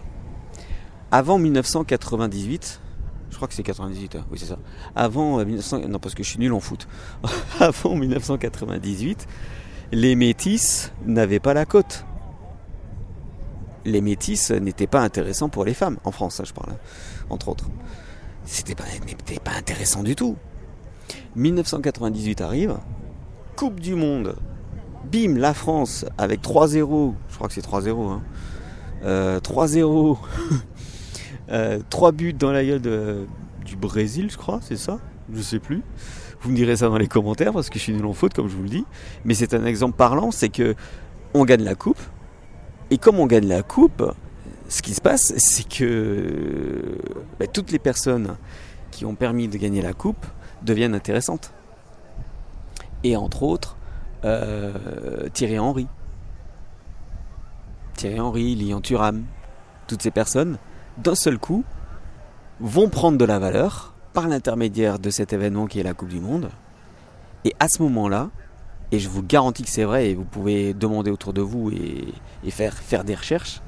Avant 1.11 1.39
1998, 1.39 2.81
je 3.29 3.35
crois 3.37 3.47
que 3.47 3.53
c'est 3.53 3.63
98, 3.63 4.15
hein, 4.17 4.25
oui 4.29 4.37
c'est 4.37 4.47
ça. 4.47 4.59
Avant 4.95 5.37
1900, 5.43 5.77
euh, 5.83 5.87
non 5.87 5.99
parce 5.99 6.13
que 6.13 6.23
je 6.23 6.29
suis 6.29 6.39
nul 6.39 6.51
en 6.51 6.59
foot. 6.59 6.89
Avant 7.61 7.95
1998, 7.95 9.25
les 9.93 10.15
métis 10.15 10.91
n'avaient 11.05 11.39
pas 11.39 11.53
la 11.53 11.65
cote. 11.65 12.05
Les 13.85 14.01
métis 14.01 14.51
n'étaient 14.51 14.87
pas 14.87 15.01
intéressants 15.01 15.47
pour 15.47 15.63
les 15.63 15.73
femmes 15.73 15.97
en 16.03 16.11
France, 16.11 16.41
je 16.45 16.51
parle, 16.51 16.73
hein, 16.73 16.77
entre 17.29 17.47
autres. 17.47 17.69
C'était 18.43 18.75
pas, 18.75 18.83
pas 19.41 19.57
intéressant 19.57 20.03
du 20.03 20.17
tout. 20.17 20.35
1998 21.35 22.41
arrive, 22.41 22.77
Coupe 23.55 23.79
du 23.79 23.95
Monde, 23.95 24.35
bim, 25.11 25.37
la 25.37 25.53
France 25.53 26.05
avec 26.17 26.41
3-0, 26.41 27.13
je 27.29 27.35
crois 27.35 27.47
que 27.47 27.53
c'est 27.53 27.65
3-0, 27.65 28.19
3-0. 29.03 30.17
Euh, 31.51 31.79
3 31.89 32.09
euh, 32.09 32.11
buts 32.11 32.33
dans 32.33 32.51
la 32.51 32.63
gueule 32.63 33.27
du 33.65 33.75
Brésil, 33.75 34.29
je 34.31 34.37
crois, 34.37 34.59
c'est 34.61 34.77
ça? 34.77 34.99
Je 35.33 35.41
sais 35.41 35.59
plus. 35.59 35.81
Vous 36.41 36.49
me 36.49 36.55
direz 36.55 36.75
ça 36.75 36.87
dans 36.87 36.97
les 36.97 37.07
commentaires 37.07 37.53
parce 37.53 37.69
que 37.69 37.77
je 37.77 37.83
suis 37.83 37.93
nul 37.93 38.05
en 38.05 38.13
faute, 38.13 38.33
comme 38.33 38.47
je 38.47 38.55
vous 38.55 38.63
le 38.63 38.69
dis. 38.69 38.85
Mais 39.25 39.33
c'est 39.33 39.53
un 39.53 39.65
exemple 39.65 39.95
parlant, 39.95 40.31
c'est 40.31 40.49
que 40.49 40.75
on 41.33 41.45
gagne 41.45 41.63
la 41.63 41.75
coupe. 41.75 42.01
Et 42.89 42.97
comme 42.97 43.19
on 43.19 43.27
gagne 43.27 43.47
la 43.47 43.63
coupe, 43.63 44.03
ce 44.67 44.81
qui 44.81 44.93
se 44.93 45.01
passe, 45.01 45.33
c'est 45.37 45.67
que 45.67 46.97
bah, 47.39 47.47
toutes 47.47 47.71
les 47.71 47.79
personnes 47.79 48.35
qui 48.89 49.05
ont 49.05 49.15
permis 49.15 49.47
de 49.47 49.57
gagner 49.57 49.81
la 49.81 49.93
coupe 49.93 50.25
deviennent 50.63 50.95
intéressantes. 50.95 51.53
Et 53.03 53.15
entre 53.15 53.43
autres, 53.43 53.77
euh, 54.25 55.29
Thierry 55.33 55.59
Henry. 55.59 55.87
Thierry 57.95 58.19
Henry, 58.19 58.55
Lian 58.55 58.81
Thuram, 58.81 59.23
toutes 59.87 60.01
ces 60.01 60.11
personnes, 60.11 60.57
d'un 60.97 61.15
seul 61.15 61.37
coup, 61.37 61.63
vont 62.59 62.89
prendre 62.89 63.17
de 63.17 63.25
la 63.25 63.39
valeur 63.39 63.93
par 64.13 64.27
l'intermédiaire 64.27 64.99
de 64.99 65.09
cet 65.09 65.33
événement 65.33 65.67
qui 65.67 65.79
est 65.79 65.83
la 65.83 65.93
Coupe 65.93 66.09
du 66.09 66.19
Monde. 66.19 66.49
Et 67.45 67.53
à 67.59 67.67
ce 67.67 67.81
moment-là, 67.83 68.29
et 68.91 68.99
je 68.99 69.09
vous 69.09 69.23
garantis 69.23 69.63
que 69.63 69.69
c'est 69.69 69.83
vrai, 69.83 70.09
et 70.09 70.15
vous 70.15 70.25
pouvez 70.25 70.73
demander 70.73 71.11
autour 71.11 71.33
de 71.33 71.41
vous 71.41 71.71
et, 71.71 72.51
faire, 72.51 72.73
faire 72.73 73.03
des 73.03 73.15
recherches, 73.15 73.61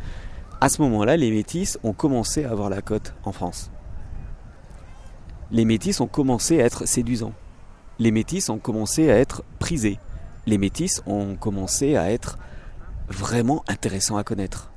à 0.62 0.70
ce 0.70 0.82
moment-là, 0.82 1.18
les 1.18 1.32
métis 1.32 1.80
ont 1.84 1.94
commencé 1.94 2.46
à 2.46 2.52
avoir 2.52 2.70
la 2.70 2.82
cote 2.82 3.14
en 3.24 3.32
France. 3.32 3.72
Les 5.54 5.66
métis 5.66 6.02
ont 6.02 6.08
commencé 6.08 6.60
à 6.60 6.66
être 6.66 6.88
séduisants. 6.88 7.36
Les 8.00 8.10
métis 8.10 8.50
ont 8.50 8.58
commencé 8.58 9.12
à 9.12 9.20
être 9.20 9.44
prisés. 9.60 10.00
Les 10.48 10.58
métis 10.58 11.04
ont 11.06 11.36
commencé 11.36 11.96
à 11.96 12.12
être 12.12 12.40
vraiment 13.08 13.64
intéressants 13.68 14.18
à 14.18 14.24
connaître. 14.24 14.72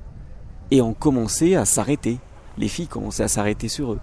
Et 0.70 0.82
ont 0.82 0.92
commencé 0.92 1.54
à 1.54 1.64
s'arrêter. 1.64 2.18
Les 2.58 2.68
filles 2.68 2.88
commençaient 2.88 3.22
à 3.22 3.28
s'arrêter 3.28 3.68
sur 3.68 3.94
eux. 3.94 4.00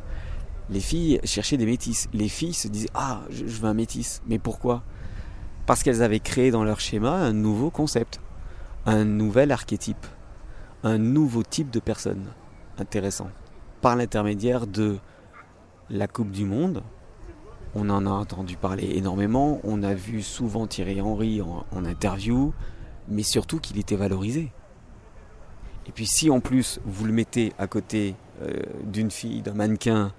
Les 0.71 0.79
filles 0.79 1.19
cherchaient 1.23 1.57
des 1.57 1.67
métis. 1.67 2.07
Les 2.11 2.27
filles 2.27 2.55
se 2.55 2.67
disaient 2.67 2.89
Ah, 2.95 3.21
je 3.29 3.45
veux 3.45 3.67
un 3.67 3.75
métis. 3.75 4.23
Mais 4.27 4.39
pourquoi? 4.39 4.81
Parce 5.67 5.83
qu'elles 5.83 6.01
avaient 6.01 6.19
créé 6.19 6.49
dans 6.49 6.63
leur 6.63 6.79
schéma 6.79 7.11
un 7.11 7.33
nouveau 7.33 7.69
concept, 7.69 8.19
un 8.87 9.05
nouvel 9.05 9.51
archétype, 9.51 10.07
un 10.83 10.97
nouveau 10.97 11.43
type 11.43 11.69
de 11.69 11.79
personne 11.79 12.25
intéressant. 12.79 13.29
Par 13.81 13.95
l'intermédiaire 13.95 14.65
de 14.65 14.97
la 15.89 16.07
Coupe 16.07 16.31
du 16.31 16.45
Monde, 16.45 16.83
on 17.75 17.89
en 17.89 18.05
a 18.05 18.09
entendu 18.09 18.55
parler 18.55 18.91
énormément, 18.95 19.59
on 19.63 19.83
a 19.83 19.93
vu 19.93 20.21
souvent 20.21 20.67
Thierry 20.67 21.01
Henry 21.01 21.41
en, 21.41 21.85
interview, 21.85 22.53
mais 23.07 23.23
surtout 23.23 23.59
qu'il 23.59 23.79
était 23.79 23.95
valorisé. 23.95 24.51
Et 25.87 25.91
puis 25.91 26.05
si 26.05 26.29
en 26.29 26.39
plus 26.39 26.79
vous 26.85 27.05
le 27.05 27.13
mettez 27.13 27.53
à 27.57 27.67
côté 27.67 28.15
euh, 28.41 28.61
d'une 28.83 29.11
fille, 29.11 29.41
d'un 29.41 29.53
mannequin, 29.53 30.13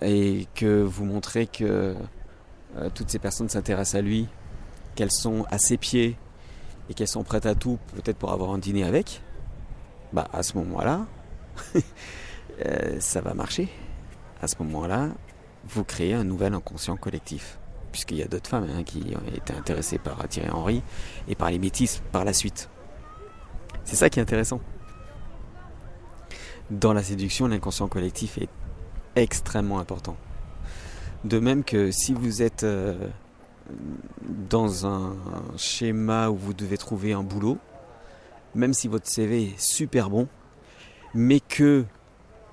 et 0.00 0.46
que 0.54 0.82
vous 0.82 1.04
montrez 1.04 1.46
que 1.46 1.94
euh, 2.76 2.90
toutes 2.94 3.10
ces 3.10 3.18
personnes 3.18 3.48
s'intéressent 3.48 3.98
à 3.98 4.02
lui, 4.02 4.28
qu'elles 4.94 5.12
sont 5.12 5.44
à 5.50 5.58
ses 5.58 5.76
pieds 5.76 6.16
et 6.88 6.94
qu'elles 6.94 7.08
sont 7.08 7.24
prêtes 7.24 7.46
à 7.46 7.54
tout, 7.54 7.78
peut-être 7.94 8.16
pour 8.16 8.32
avoir 8.32 8.50
un 8.50 8.58
dîner 8.58 8.84
avec, 8.84 9.22
bah 10.12 10.28
à 10.32 10.42
ce 10.42 10.56
moment-là, 10.58 11.06
euh, 12.64 12.96
ça 13.00 13.20
va 13.20 13.34
marcher. 13.34 13.68
À 14.42 14.46
ce 14.46 14.56
moment-là, 14.60 15.08
vous 15.68 15.84
créez 15.84 16.14
un 16.14 16.24
nouvel 16.24 16.54
inconscient 16.54 16.96
collectif. 16.96 17.58
Puisqu'il 17.92 18.18
y 18.18 18.22
a 18.22 18.26
d'autres 18.26 18.48
femmes 18.48 18.68
hein, 18.70 18.84
qui 18.84 19.02
ont 19.16 19.34
été 19.34 19.52
intéressées 19.52 19.98
par 19.98 20.26
Thierry 20.28 20.50
Henry 20.50 20.82
et 21.28 21.34
par 21.34 21.50
les 21.50 21.58
métis 21.58 22.02
par 22.12 22.24
la 22.24 22.32
suite. 22.32 22.70
C'est 23.84 23.96
ça 23.96 24.08
qui 24.08 24.20
est 24.20 24.22
intéressant. 24.22 24.60
Dans 26.70 26.92
la 26.92 27.02
séduction, 27.02 27.48
l'inconscient 27.48 27.88
collectif 27.88 28.38
est 28.38 28.48
extrêmement 29.16 29.80
important. 29.80 30.16
De 31.24 31.40
même 31.40 31.64
que 31.64 31.90
si 31.90 32.14
vous 32.14 32.42
êtes 32.42 32.62
euh, 32.62 33.08
dans 34.48 34.86
un 34.86 35.16
schéma 35.56 36.30
où 36.30 36.36
vous 36.36 36.54
devez 36.54 36.78
trouver 36.78 37.12
un 37.12 37.22
boulot, 37.24 37.58
même 38.54 38.72
si 38.72 38.88
votre 38.88 39.08
CV 39.08 39.44
est 39.44 39.60
super 39.60 40.10
bon, 40.10 40.28
mais 41.12 41.40
que 41.40 41.84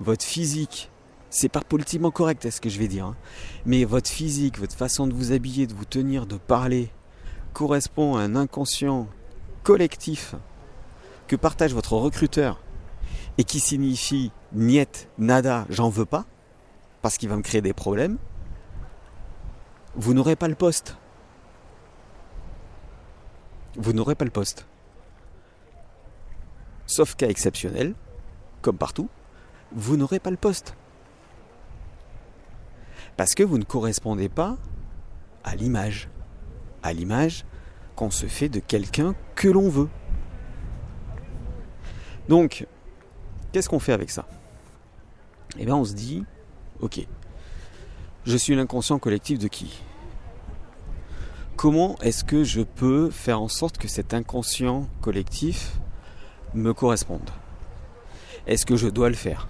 votre 0.00 0.24
physique, 0.24 0.90
c'est 1.30 1.48
pas 1.48 1.60
politiquement 1.60 2.10
correct, 2.10 2.44
est 2.44 2.50
ce 2.50 2.60
que 2.60 2.68
je 2.68 2.78
vais 2.78 2.88
dire, 2.88 3.06
hein, 3.06 3.16
mais 3.66 3.84
votre 3.84 4.10
physique, 4.10 4.58
votre 4.58 4.74
façon 4.74 5.06
de 5.06 5.14
vous 5.14 5.32
habiller, 5.32 5.66
de 5.66 5.74
vous 5.74 5.84
tenir, 5.84 6.26
de 6.26 6.36
parler, 6.36 6.90
correspond 7.52 8.16
à 8.16 8.22
un 8.22 8.36
inconscient 8.36 9.08
collectif 9.62 10.34
que 11.26 11.36
partage 11.36 11.74
votre 11.74 11.94
recruteur 11.94 12.60
et 13.36 13.44
qui 13.44 13.60
signifie 13.60 14.32
niet, 14.52 15.08
nada, 15.18 15.66
j'en 15.68 15.90
veux 15.90 16.06
pas, 16.06 16.24
parce 17.02 17.18
qu'il 17.18 17.28
va 17.28 17.36
me 17.36 17.42
créer 17.42 17.60
des 17.60 17.74
problèmes, 17.74 18.18
vous 19.94 20.14
n'aurez 20.14 20.36
pas 20.36 20.48
le 20.48 20.54
poste 20.54 20.96
vous 23.78 23.92
n'aurez 23.92 24.14
pas 24.14 24.24
le 24.24 24.30
poste. 24.30 24.66
Sauf 26.86 27.14
cas 27.14 27.28
exceptionnel, 27.28 27.94
comme 28.60 28.76
partout, 28.76 29.08
vous 29.72 29.96
n'aurez 29.96 30.18
pas 30.18 30.30
le 30.30 30.36
poste. 30.36 30.74
Parce 33.18 33.34
que 33.34 33.42
vous 33.42 33.58
ne 33.58 33.64
correspondez 33.64 34.28
pas 34.28 34.56
à 35.42 35.56
l'image. 35.56 36.08
À 36.84 36.92
l'image 36.92 37.44
qu'on 37.96 38.12
se 38.12 38.26
fait 38.26 38.48
de 38.48 38.60
quelqu'un 38.60 39.16
que 39.34 39.48
l'on 39.48 39.68
veut. 39.68 39.88
Donc, 42.28 42.68
qu'est-ce 43.50 43.68
qu'on 43.68 43.80
fait 43.80 43.92
avec 43.92 44.10
ça? 44.10 44.24
Eh 45.58 45.64
bien, 45.64 45.74
on 45.74 45.84
se 45.84 45.94
dit, 45.94 46.24
ok, 46.78 47.04
je 48.24 48.36
suis 48.36 48.54
l'inconscient 48.54 49.00
collectif 49.00 49.40
de 49.40 49.48
qui? 49.48 49.82
Comment 51.56 51.96
est-ce 52.02 52.22
que 52.22 52.44
je 52.44 52.60
peux 52.60 53.10
faire 53.10 53.42
en 53.42 53.48
sorte 53.48 53.78
que 53.78 53.88
cet 53.88 54.14
inconscient 54.14 54.86
collectif 55.00 55.80
me 56.54 56.72
corresponde? 56.72 57.30
Est-ce 58.46 58.64
que 58.64 58.76
je 58.76 58.86
dois 58.86 59.08
le 59.08 59.16
faire? 59.16 59.48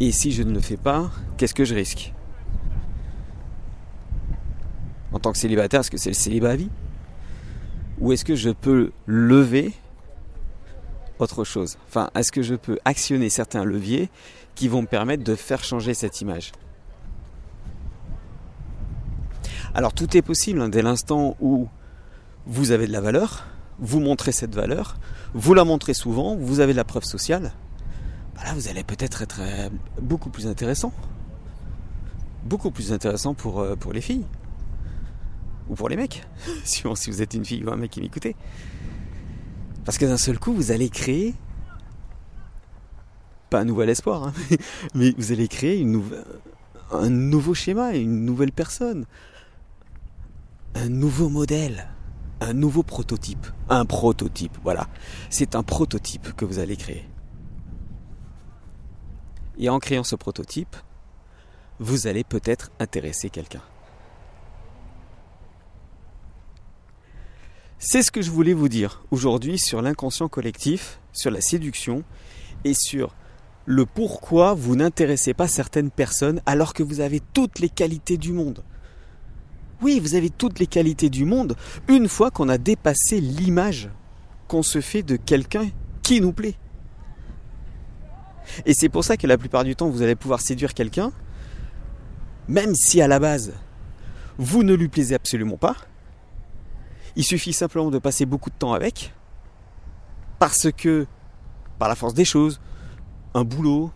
Et 0.00 0.12
si 0.12 0.32
je 0.32 0.42
ne 0.42 0.52
le 0.52 0.60
fais 0.60 0.78
pas, 0.78 1.10
qu'est-ce 1.36 1.54
que 1.54 1.64
je 1.64 1.74
risque 1.74 2.14
En 5.12 5.18
tant 5.18 5.32
que 5.32 5.38
célibataire, 5.38 5.80
est-ce 5.80 5.90
que 5.90 5.98
c'est 5.98 6.10
le 6.10 6.14
célibat 6.14 6.50
à 6.50 6.56
vie 6.56 6.70
Ou 8.00 8.12
est-ce 8.12 8.24
que 8.24 8.34
je 8.34 8.50
peux 8.50 8.92
lever 9.06 9.72
autre 11.18 11.44
chose 11.44 11.76
Enfin, 11.88 12.10
est-ce 12.14 12.32
que 12.32 12.40
je 12.42 12.54
peux 12.54 12.78
actionner 12.86 13.28
certains 13.28 13.64
leviers 13.64 14.08
qui 14.54 14.68
vont 14.68 14.82
me 14.82 14.86
permettre 14.86 15.22
de 15.22 15.34
faire 15.34 15.62
changer 15.62 15.94
cette 15.94 16.20
image 16.20 16.52
alors 19.72 19.92
tout 19.92 20.16
est 20.16 20.22
possible 20.22 20.60
hein, 20.60 20.68
dès 20.68 20.82
l'instant 20.82 21.36
où 21.40 21.68
vous 22.46 22.72
avez 22.72 22.88
de 22.88 22.92
la 22.92 23.00
valeur, 23.00 23.46
vous 23.78 24.00
montrez 24.00 24.32
cette 24.32 24.54
valeur, 24.54 24.96
vous 25.32 25.54
la 25.54 25.64
montrez 25.64 25.94
souvent, 25.94 26.36
vous 26.36 26.58
avez 26.58 26.72
de 26.72 26.76
la 26.76 26.84
preuve 26.84 27.04
sociale. 27.04 27.52
Vous 28.54 28.68
allez 28.68 28.82
peut-être 28.82 29.22
être, 29.22 29.40
euh, 29.40 29.68
beaucoup 30.00 30.30
plus 30.30 30.46
intéressant. 30.46 30.92
Beaucoup 32.44 32.70
plus 32.70 32.92
intéressant 32.92 33.34
pour, 33.34 33.60
euh, 33.60 33.76
les 33.92 34.00
filles. 34.00 34.26
Ou 35.68 35.74
pour 35.74 35.88
les 35.88 35.96
mecs. 35.96 36.26
si 36.64 36.82
vous 36.82 37.22
êtes 37.22 37.34
une 37.34 37.44
fille 37.44 37.64
ou 37.64 37.70
un 37.70 37.76
mec 37.76 37.90
qui 37.90 38.00
m'écoutez. 38.00 38.34
Parce 39.84 39.98
que 39.98 40.06
d'un 40.06 40.16
seul 40.16 40.38
coup, 40.38 40.52
vous 40.52 40.72
allez 40.72 40.88
créer 40.88 41.34
pas 43.50 43.60
un 43.60 43.64
nouvel 43.64 43.88
espoir, 43.90 44.28
hein, 44.28 44.32
mais 44.94 45.12
vous 45.18 45.32
allez 45.32 45.48
créer 45.48 45.80
une 45.80 46.00
un 46.92 47.10
nouveau 47.10 47.54
schéma, 47.54 47.94
une 47.94 48.24
nouvelle 48.24 48.52
personne, 48.52 49.06
un 50.74 50.88
nouveau 50.88 51.28
modèle, 51.28 51.88
un 52.40 52.52
nouveau 52.52 52.82
prototype. 52.82 53.46
Un 53.68 53.84
prototype, 53.84 54.56
voilà. 54.62 54.88
C'est 55.30 55.54
un 55.54 55.62
prototype 55.62 56.32
que 56.36 56.44
vous 56.44 56.58
allez 56.58 56.76
créer. 56.76 57.04
Et 59.60 59.68
en 59.68 59.78
créant 59.78 60.04
ce 60.04 60.16
prototype, 60.16 60.74
vous 61.78 62.06
allez 62.06 62.24
peut-être 62.24 62.70
intéresser 62.80 63.30
quelqu'un. 63.30 63.62
C'est 67.78 68.02
ce 68.02 68.10
que 68.10 68.22
je 68.22 68.30
voulais 68.30 68.54
vous 68.54 68.68
dire 68.68 69.02
aujourd'hui 69.10 69.58
sur 69.58 69.80
l'inconscient 69.80 70.28
collectif, 70.28 70.98
sur 71.12 71.30
la 71.30 71.40
séduction 71.40 72.04
et 72.64 72.74
sur 72.74 73.14
le 73.66 73.86
pourquoi 73.86 74.54
vous 74.54 74.76
n'intéressez 74.76 75.34
pas 75.34 75.46
certaines 75.46 75.90
personnes 75.90 76.40
alors 76.46 76.72
que 76.72 76.82
vous 76.82 77.00
avez 77.00 77.20
toutes 77.20 77.58
les 77.58 77.68
qualités 77.68 78.16
du 78.16 78.32
monde. 78.32 78.64
Oui, 79.82 80.00
vous 80.00 80.14
avez 80.14 80.30
toutes 80.30 80.58
les 80.58 80.66
qualités 80.66 81.10
du 81.10 81.24
monde 81.24 81.54
une 81.88 82.08
fois 82.08 82.30
qu'on 82.30 82.48
a 82.48 82.58
dépassé 82.58 83.20
l'image 83.20 83.90
qu'on 84.48 84.62
se 84.62 84.80
fait 84.80 85.02
de 85.02 85.16
quelqu'un 85.16 85.68
qui 86.02 86.20
nous 86.20 86.32
plaît. 86.32 86.56
Et 88.66 88.74
c'est 88.74 88.88
pour 88.88 89.04
ça 89.04 89.16
que 89.16 89.26
la 89.26 89.38
plupart 89.38 89.64
du 89.64 89.76
temps, 89.76 89.88
vous 89.88 90.02
allez 90.02 90.16
pouvoir 90.16 90.40
séduire 90.40 90.74
quelqu'un, 90.74 91.12
même 92.48 92.74
si 92.74 93.00
à 93.00 93.08
la 93.08 93.18
base, 93.18 93.52
vous 94.38 94.62
ne 94.62 94.74
lui 94.74 94.88
plaisez 94.88 95.14
absolument 95.14 95.56
pas. 95.56 95.76
Il 97.16 97.24
suffit 97.24 97.52
simplement 97.52 97.90
de 97.90 97.98
passer 97.98 98.26
beaucoup 98.26 98.50
de 98.50 98.54
temps 98.54 98.72
avec, 98.72 99.12
parce 100.38 100.70
que, 100.72 101.06
par 101.78 101.88
la 101.88 101.94
force 101.94 102.14
des 102.14 102.24
choses, 102.24 102.60
un 103.34 103.44
boulot 103.44 103.90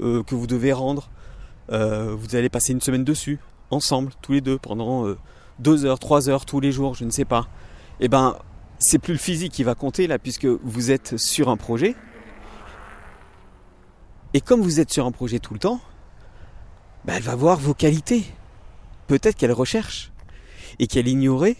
euh, 0.00 0.22
que 0.22 0.34
vous 0.34 0.46
devez 0.46 0.72
rendre, 0.72 1.10
euh, 1.70 2.14
vous 2.14 2.34
allez 2.34 2.48
passer 2.48 2.72
une 2.72 2.80
semaine 2.80 3.04
dessus, 3.04 3.38
ensemble, 3.70 4.12
tous 4.22 4.32
les 4.32 4.40
deux, 4.40 4.58
pendant 4.58 5.06
euh, 5.06 5.18
deux 5.58 5.84
heures, 5.84 5.98
trois 5.98 6.28
heures, 6.28 6.44
tous 6.44 6.60
les 6.60 6.72
jours, 6.72 6.94
je 6.94 7.04
ne 7.04 7.10
sais 7.10 7.24
pas, 7.24 7.46
eh 8.00 8.08
ben, 8.08 8.36
c'est 8.78 8.98
plus 8.98 9.12
le 9.12 9.18
physique 9.18 9.52
qui 9.52 9.62
va 9.62 9.74
compter 9.74 10.06
là, 10.06 10.18
puisque 10.18 10.46
vous 10.46 10.90
êtes 10.90 11.16
sur 11.18 11.48
un 11.48 11.56
projet. 11.56 11.94
Et 14.34 14.40
comme 14.40 14.60
vous 14.60 14.80
êtes 14.80 14.92
sur 14.92 15.06
un 15.06 15.12
projet 15.12 15.38
tout 15.38 15.54
le 15.54 15.60
temps, 15.60 15.80
ben, 17.04 17.14
elle 17.14 17.22
va 17.22 17.34
voir 17.34 17.58
vos 17.58 17.74
qualités. 17.74 18.24
Peut-être 19.06 19.36
qu'elle 19.36 19.52
recherche 19.52 20.12
et 20.78 20.86
qu'elle 20.86 21.08
ignorait 21.08 21.56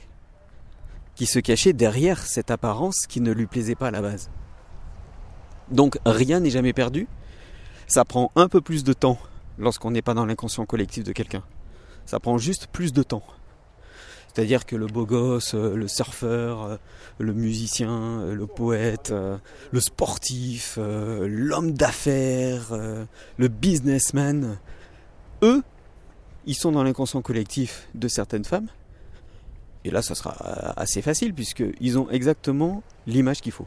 qui 1.17 1.27
se 1.27 1.39
cachait 1.39 1.73
derrière 1.73 2.25
cette 2.25 2.51
apparence 2.51 3.07
qui 3.07 3.21
ne 3.21 3.33
lui 3.33 3.47
plaisait 3.47 3.75
pas 3.75 3.89
à 3.89 3.91
la 3.91 4.01
base. 4.01 4.31
Donc 5.71 5.99
rien 6.07 6.41
n'est 6.41 6.51
jamais 6.51 6.73
perdu. 6.73 7.09
Ça 7.87 8.05
prend 8.05 8.31
un 8.37 8.49
peu 8.49 8.61
plus 8.61 8.85
de 8.85 8.93
temps 8.93 9.19
lorsqu'on 9.59 9.91
n'est 9.91 10.03
pas 10.03 10.15
dans 10.15 10.25
l'inconscient 10.25 10.65
collectif 10.65 11.05
de 11.05 11.13
quelqu'un. 11.13 11.43
Ça 12.07 12.21
prend 12.21 12.39
juste 12.39 12.69
plus 12.69 12.93
de 12.93 13.03
temps. 13.03 13.23
C'est-à-dire 14.33 14.65
que 14.65 14.77
le 14.77 14.87
beau 14.87 15.07
gosse, 15.07 15.55
euh, 15.55 15.75
le 15.75 15.89
surfeur, 15.89 16.63
euh, 16.63 16.77
le 17.19 17.33
musicien, 17.33 17.91
euh, 17.91 18.35
le 18.35 18.47
poète, 18.47 19.13
le 19.73 19.81
sportif, 19.81 20.79
l'homme 20.79 21.73
d'affaires, 21.73 22.73
le 23.37 23.49
businessman, 23.49 24.59
eux, 25.43 25.63
ils 26.47 26.55
sont 26.55 26.73
dans 26.73 26.83
l'inconscient 26.83 27.23
collectif 27.23 27.89
de 27.95 28.09
certaines 28.09 28.45
femmes. 28.45 28.69
Et 29.85 29.91
là, 29.91 30.03
ça 30.03 30.15
sera 30.15 30.33
assez 30.77 31.03
facile 31.03 31.35
puisqu'ils 31.35 31.99
ont 31.99 32.09
exactement 32.11 32.83
l'image 33.07 33.41
qu'il 33.41 33.53
faut. 33.53 33.67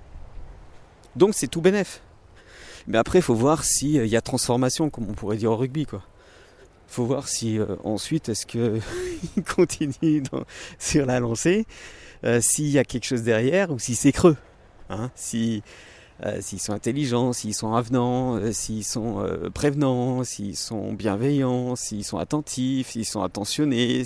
Donc 1.15 1.34
c'est 1.34 1.48
tout 1.48 1.62
bénef. 1.62 2.01
Mais 2.88 2.98
après, 2.98 3.20
il 3.20 3.24
faut 3.24 3.36
voir 3.36 3.63
s'il 3.63 4.05
y 4.05 4.15
a 4.15 4.22
transformation, 4.22 4.89
comme 4.89 5.10
on 5.10 5.13
pourrait 5.13 5.38
dire 5.38 5.51
au 5.51 5.58
rugby. 5.58 5.86
quoi 5.86 6.03
faut 6.94 7.06
voir 7.06 7.28
si 7.28 7.60
euh, 7.60 7.76
ensuite 7.84 8.30
est-ce 8.30 8.46
que 8.46 8.80
il 9.38 9.44
continue 9.44 10.24
sur 10.78 11.06
la 11.06 11.20
lancée, 11.20 11.66
euh, 12.24 12.40
s'il 12.42 12.70
y 12.70 12.78
a 12.78 12.84
quelque 12.84 13.06
chose 13.06 13.24
derrière 13.24 13.72
ou 13.72 13.80
si 13.80 13.96
c'est 13.96 14.12
creux. 14.12 14.38
Hein, 14.90 15.10
si 15.16 15.64
euh, 16.24 16.38
s'ils 16.40 16.60
sont 16.60 16.74
intelligents, 16.74 17.34
s'ils 17.34 17.56
sont 17.56 17.74
avenants, 17.74 18.40
s'ils 18.52 18.84
sont 18.84 19.28
prévenants, 19.54 20.24
s'ils 20.24 20.56
sont 20.56 20.94
bienveillants, 20.94 21.76
s'ils 21.76 22.04
sont 22.04 22.20
attentifs, 22.20 22.92
s'ils 22.92 23.06
sont 23.06 23.24
attentionnés, 23.24 24.04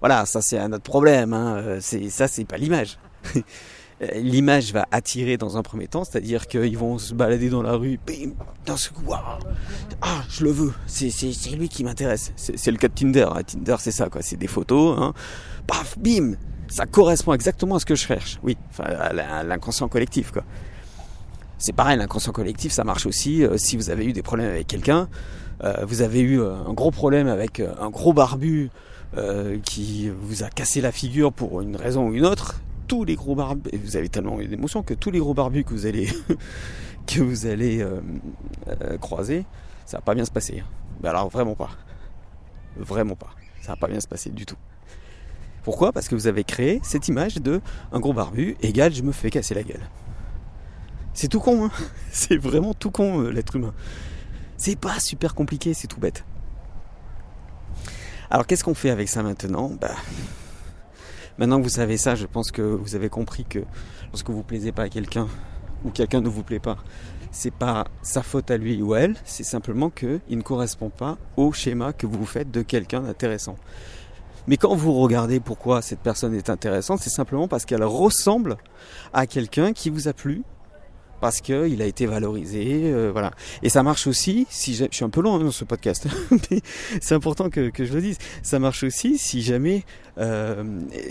voilà, 0.00 0.26
ça 0.26 0.42
c'est 0.42 0.58
un 0.58 0.72
autre 0.72 0.84
problème. 0.84 1.32
Hein, 1.32 1.78
c'est 1.80 2.10
ça 2.10 2.28
c'est 2.28 2.44
pas 2.44 2.58
l'image. 2.58 2.98
Euh, 4.02 4.18
l'image 4.18 4.72
va 4.72 4.86
attirer 4.90 5.36
dans 5.36 5.56
un 5.56 5.62
premier 5.62 5.86
temps, 5.86 6.04
c'est-à-dire 6.04 6.46
qu'ils 6.46 6.76
vont 6.78 6.98
se 6.98 7.14
balader 7.14 7.50
dans 7.50 7.62
la 7.62 7.72
rue, 7.72 7.98
bim, 8.06 8.32
d'un 8.66 8.76
ce 8.76 8.90
coup, 8.90 9.12
ah, 9.12 10.22
je 10.28 10.44
le 10.44 10.50
veux, 10.50 10.72
c'est, 10.86 11.10
lui 11.50 11.68
qui 11.68 11.84
m'intéresse. 11.84 12.32
C'est, 12.36 12.70
le 12.70 12.78
cas 12.78 12.88
de 12.88 12.94
Tinder, 12.94 13.28
hein. 13.32 13.42
Tinder 13.46 13.76
c'est 13.78 13.90
ça, 13.90 14.08
quoi, 14.08 14.22
c'est 14.22 14.36
des 14.36 14.46
photos, 14.46 14.96
hein. 14.98 15.12
paf, 15.66 15.98
bim, 15.98 16.34
ça 16.68 16.86
correspond 16.86 17.34
exactement 17.34 17.76
à 17.76 17.78
ce 17.78 17.86
que 17.86 17.94
je 17.94 18.06
cherche, 18.06 18.38
oui, 18.42 18.56
enfin, 18.70 18.84
à 18.84 19.42
l'inconscient 19.44 19.88
collectif, 19.88 20.32
quoi. 20.32 20.42
C'est 21.58 21.74
pareil, 21.74 21.96
l'inconscient 21.96 22.32
collectif, 22.32 22.72
ça 22.72 22.82
marche 22.82 23.06
aussi 23.06 23.44
euh, 23.44 23.56
si 23.56 23.76
vous 23.76 23.90
avez 23.90 24.04
eu 24.04 24.12
des 24.12 24.22
problèmes 24.22 24.50
avec 24.50 24.66
quelqu'un, 24.66 25.08
euh, 25.62 25.84
vous 25.86 26.02
avez 26.02 26.20
eu 26.20 26.42
un 26.42 26.72
gros 26.72 26.90
problème 26.90 27.28
avec 27.28 27.60
un 27.60 27.90
gros 27.90 28.12
barbu 28.12 28.70
qui 29.62 30.08
vous 30.08 30.42
a 30.42 30.48
cassé 30.48 30.80
la 30.80 30.90
figure 30.90 31.34
pour 31.34 31.60
une 31.60 31.76
raison 31.76 32.08
ou 32.08 32.14
une 32.14 32.24
autre, 32.24 32.62
tous 32.92 33.04
les 33.04 33.14
gros 33.14 33.34
barbus, 33.34 33.70
vous 33.82 33.96
avez 33.96 34.10
tellement 34.10 34.38
eu 34.38 34.48
d'émotions 34.48 34.82
que 34.82 34.92
tous 34.92 35.10
les 35.10 35.18
gros 35.18 35.32
barbus 35.32 35.64
que 35.64 35.70
vous 35.70 35.86
allez, 35.86 36.10
que 37.06 37.22
vous 37.22 37.46
allez 37.46 37.80
euh, 37.80 38.02
euh, 38.68 38.98
croiser, 38.98 39.46
ça 39.86 39.96
va 39.96 40.02
pas 40.02 40.14
bien 40.14 40.26
se 40.26 40.30
passer. 40.30 40.60
Hein. 40.60 40.66
Mais 41.02 41.08
alors 41.08 41.30
vraiment 41.30 41.54
pas. 41.54 41.70
Vraiment 42.76 43.14
pas. 43.16 43.30
Ça 43.62 43.72
va 43.72 43.76
pas 43.76 43.88
bien 43.88 43.98
se 43.98 44.06
passer 44.06 44.28
du 44.28 44.44
tout. 44.44 44.58
Pourquoi? 45.62 45.92
Parce 45.92 46.06
que 46.06 46.14
vous 46.14 46.26
avez 46.26 46.44
créé 46.44 46.80
cette 46.82 47.08
image 47.08 47.36
de 47.36 47.62
un 47.92 47.98
gros 47.98 48.12
barbu 48.12 48.58
égale 48.60 48.92
je 48.92 49.02
me 49.02 49.12
fais 49.12 49.30
casser 49.30 49.54
la 49.54 49.62
gueule. 49.62 49.88
C'est 51.14 51.28
tout 51.28 51.40
con, 51.40 51.64
hein 51.64 51.70
C'est 52.10 52.36
vraiment 52.36 52.74
tout 52.74 52.90
con 52.90 53.22
euh, 53.22 53.30
l'être 53.30 53.56
humain. 53.56 53.72
C'est 54.58 54.76
pas 54.76 55.00
super 55.00 55.34
compliqué, 55.34 55.72
c'est 55.72 55.88
tout 55.88 55.98
bête. 55.98 56.26
Alors 58.28 58.46
qu'est-ce 58.46 58.64
qu'on 58.64 58.74
fait 58.74 58.90
avec 58.90 59.08
ça 59.08 59.22
maintenant? 59.22 59.70
Bah 59.80 59.94
Maintenant 61.38 61.58
que 61.58 61.62
vous 61.62 61.68
savez 61.68 61.96
ça, 61.96 62.14
je 62.14 62.26
pense 62.26 62.50
que 62.50 62.62
vous 62.62 62.94
avez 62.94 63.08
compris 63.08 63.44
que 63.44 63.60
lorsque 64.12 64.30
vous 64.30 64.42
plaisez 64.42 64.72
pas 64.72 64.82
à 64.82 64.88
quelqu'un 64.88 65.28
ou 65.84 65.90
quelqu'un 65.90 66.20
ne 66.20 66.28
vous 66.28 66.42
plaît 66.42 66.60
pas, 66.60 66.76
c'est 67.30 67.52
pas 67.52 67.86
sa 68.02 68.22
faute 68.22 68.50
à 68.50 68.56
lui 68.58 68.82
ou 68.82 68.92
à 68.94 69.00
elle, 69.00 69.16
c'est 69.24 69.42
simplement 69.42 69.90
qu'il 69.90 70.20
ne 70.30 70.42
correspond 70.42 70.90
pas 70.90 71.16
au 71.36 71.52
schéma 71.52 71.92
que 71.92 72.06
vous 72.06 72.26
faites 72.26 72.50
de 72.50 72.62
quelqu'un 72.62 73.00
d'intéressant. 73.00 73.56
Mais 74.46 74.56
quand 74.56 74.74
vous 74.74 74.92
regardez 74.94 75.40
pourquoi 75.40 75.82
cette 75.82 76.00
personne 76.00 76.34
est 76.34 76.50
intéressante, 76.50 77.00
c'est 77.00 77.10
simplement 77.10 77.48
parce 77.48 77.64
qu'elle 77.64 77.84
ressemble 77.84 78.56
à 79.12 79.26
quelqu'un 79.26 79.72
qui 79.72 79.88
vous 79.88 80.08
a 80.08 80.12
plu, 80.12 80.42
parce 81.22 81.40
qu'il 81.40 81.80
a 81.80 81.86
été 81.86 82.04
valorisé, 82.06 82.80
euh, 82.82 83.10
voilà. 83.12 83.30
Et 83.62 83.68
ça 83.68 83.84
marche 83.84 84.08
aussi, 84.08 84.44
si 84.50 84.74
je 84.74 84.86
suis 84.90 85.04
un 85.04 85.08
peu 85.08 85.20
long 85.20 85.36
hein, 85.36 85.38
dans 85.38 85.52
ce 85.52 85.64
podcast, 85.64 86.08
mais 86.50 86.60
c'est 87.00 87.14
important 87.14 87.48
que, 87.48 87.70
je 87.78 87.94
le 87.94 88.00
dise, 88.00 88.18
ça 88.42 88.58
marche 88.58 88.82
aussi 88.82 89.18
si 89.18 89.40
jamais 89.40 89.84
euh, 90.18 90.64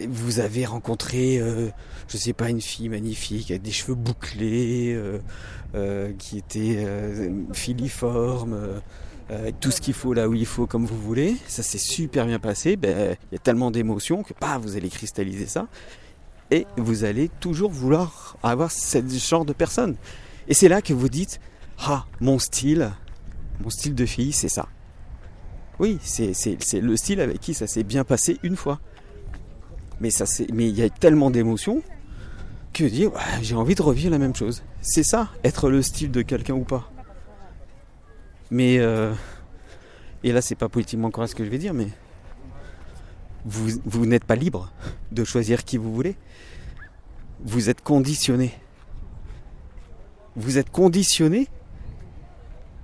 vous 0.09 0.41
avez 0.41 0.65
rencontré, 0.65 1.39
euh, 1.39 1.69
je 2.09 2.17
sais 2.17 2.33
pas, 2.33 2.49
une 2.49 2.59
fille 2.59 2.89
magnifique 2.89 3.51
avec 3.51 3.61
des 3.61 3.71
cheveux 3.71 3.95
bouclés, 3.95 4.99
qui 6.17 6.37
était 6.37 6.85
filiforme, 7.53 8.57
avec 9.29 9.61
tout 9.61 9.71
ce 9.71 9.79
qu'il 9.79 9.93
faut 9.93 10.13
là 10.13 10.27
où 10.27 10.33
il 10.33 10.45
faut, 10.45 10.67
comme 10.67 10.85
vous 10.85 10.99
voulez, 10.99 11.37
ça 11.47 11.63
s'est 11.63 11.77
super 11.77 12.25
bien 12.25 12.39
passé, 12.39 12.75
ben, 12.75 13.15
il 13.31 13.35
y 13.35 13.37
a 13.37 13.39
tellement 13.39 13.71
d'émotions 13.71 14.23
que 14.23 14.33
bah, 14.41 14.57
vous 14.61 14.75
allez 14.75 14.89
cristalliser 14.89 15.45
ça 15.45 15.67
et 16.51 16.67
vous 16.77 17.03
allez 17.05 17.29
toujours 17.39 17.71
vouloir 17.71 18.37
avoir 18.43 18.71
ce 18.71 19.01
genre 19.07 19.45
de 19.45 19.53
personne. 19.53 19.95
Et 20.47 20.53
c'est 20.53 20.67
là 20.67 20.81
que 20.81 20.93
vous 20.93 21.09
dites 21.09 21.39
Ah, 21.79 22.05
mon 22.19 22.37
style, 22.37 22.91
mon 23.63 23.69
style 23.69 23.95
de 23.95 24.05
fille, 24.05 24.33
c'est 24.33 24.49
ça. 24.49 24.67
Oui, 25.79 25.97
c'est 26.03 26.35
le 26.79 26.95
style 26.95 27.21
avec 27.21 27.39
qui 27.39 27.53
ça 27.53 27.65
s'est 27.65 27.83
bien 27.83 28.03
passé 28.03 28.37
une 28.43 28.55
fois. 28.55 28.79
Mais 29.99 30.09
il 30.11 30.77
y 30.77 30.83
a 30.83 30.89
tellement 30.89 31.31
d'émotions 31.31 31.81
que 32.73 32.83
dire 32.83 33.11
j'ai 33.41 33.55
envie 33.55 33.75
de 33.75 33.81
revivre 33.81 34.11
la 34.11 34.19
même 34.19 34.35
chose. 34.35 34.63
C'est 34.81 35.03
ça, 35.03 35.29
être 35.43 35.69
le 35.69 35.81
style 35.81 36.11
de 36.11 36.21
quelqu'un 36.21 36.53
ou 36.53 36.63
pas. 36.63 36.91
Mais 38.49 38.79
euh, 38.79 39.13
et 40.23 40.31
là 40.31 40.41
c'est 40.41 40.55
pas 40.55 40.69
politiquement 40.69 41.09
correct 41.11 41.31
ce 41.31 41.35
que 41.35 41.45
je 41.45 41.49
vais 41.49 41.57
dire, 41.57 41.73
mais 41.73 41.87
vous, 43.45 44.05
n'êtes 44.05 44.25
pas 44.25 44.35
libre 44.35 44.71
de 45.11 45.23
choisir 45.23 45.63
qui 45.63 45.77
vous 45.77 45.93
voulez. 45.93 46.15
Vous 47.43 47.69
êtes 47.69 47.81
conditionné. 47.81 48.53
Vous 50.35 50.57
êtes 50.57 50.69
conditionné 50.69 51.47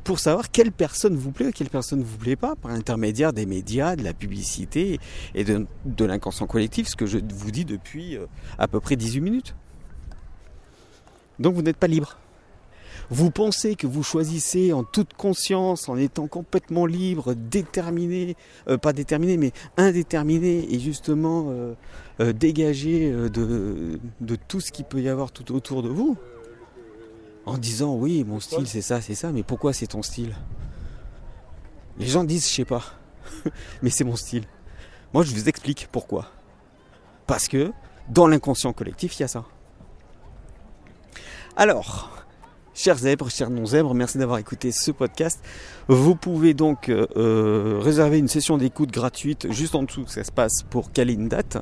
pour 0.03 0.19
savoir 0.19 0.51
quelle 0.51 0.71
personne 0.71 1.15
vous 1.15 1.31
plaît 1.31 1.47
ou 1.47 1.51
quelle 1.51 1.69
personne 1.69 1.99
ne 1.99 2.03
vous 2.03 2.17
plaît 2.17 2.35
pas 2.35 2.55
par 2.55 2.71
l'intermédiaire 2.71 3.33
des 3.33 3.45
médias, 3.45 3.95
de 3.95 4.03
la 4.03 4.13
publicité 4.13 4.99
et 5.35 5.43
de, 5.43 5.67
de 5.85 6.05
l'inconscient 6.05 6.47
collectif, 6.47 6.87
ce 6.87 6.95
que 6.95 7.05
je 7.05 7.19
vous 7.33 7.51
dis 7.51 7.65
depuis 7.65 8.15
euh, 8.15 8.25
à 8.57 8.67
peu 8.67 8.79
près 8.79 8.95
18 8.95 9.21
minutes. 9.21 9.55
Donc 11.39 11.55
vous 11.55 11.61
n'êtes 11.61 11.77
pas 11.77 11.87
libre 11.87 12.17
vous 13.09 13.31
pensez 13.31 13.75
que 13.75 13.87
vous 13.87 14.03
choisissez 14.03 14.73
en 14.73 14.83
toute 14.83 15.13
conscience, 15.13 15.89
en 15.89 15.97
étant 15.97 16.27
complètement 16.27 16.85
libre, 16.85 17.33
déterminé, 17.33 18.35
euh, 18.67 18.77
pas 18.77 18.93
déterminé, 18.93 19.37
mais 19.37 19.51
indéterminé 19.77 20.73
et 20.73 20.79
justement 20.79 21.47
euh, 21.49 21.73
euh, 22.19 22.33
dégagé 22.33 23.11
de, 23.11 23.99
de 24.21 24.35
tout 24.35 24.61
ce 24.61 24.71
qu'il 24.71 24.85
peut 24.85 25.01
y 25.01 25.09
avoir 25.09 25.31
tout 25.31 25.53
autour 25.53 25.83
de 25.83 25.89
vous, 25.89 26.17
en 27.45 27.57
disant 27.57 27.95
oui, 27.95 28.23
mon 28.23 28.39
style 28.39 28.67
c'est 28.67 28.81
ça, 28.81 29.01
c'est 29.01 29.15
ça, 29.15 29.31
mais 29.31 29.43
pourquoi 29.43 29.73
c'est 29.73 29.87
ton 29.87 30.01
style? 30.01 30.35
Les 31.97 32.07
gens 32.07 32.23
disent 32.23 32.47
je 32.47 32.53
sais 32.53 32.65
pas, 32.65 32.83
mais 33.81 33.89
c'est 33.89 34.03
mon 34.03 34.15
style. 34.15 34.43
Moi 35.13 35.23
je 35.23 35.33
vous 35.33 35.47
explique 35.47 35.87
pourquoi. 35.91 36.31
Parce 37.25 37.47
que 37.47 37.71
dans 38.09 38.27
l'inconscient 38.27 38.73
collectif, 38.73 39.17
il 39.17 39.21
y 39.21 39.25
a 39.25 39.27
ça. 39.27 39.45
Alors, 41.55 42.16
Chers 42.77 42.99
zèbres, 42.99 43.31
chers 43.31 43.49
non-zèbres, 43.49 43.95
merci 43.95 44.19
d'avoir 44.19 44.37
écouté 44.37 44.71
ce 44.71 44.91
podcast. 44.91 45.39
Vous 45.87 46.13
pouvez 46.13 46.53
donc 46.53 46.89
euh, 46.89 47.07
euh, 47.17 47.79
réserver 47.81 48.19
une 48.19 48.27
session 48.27 48.55
d'écoute 48.59 48.91
gratuite 48.91 49.51
juste 49.51 49.73
en 49.73 49.81
dessous, 49.81 50.05
ça 50.05 50.23
se 50.23 50.31
passe 50.31 50.61
pour 50.61 50.91
caler 50.91 51.13
une 51.13 51.27
date. 51.27 51.57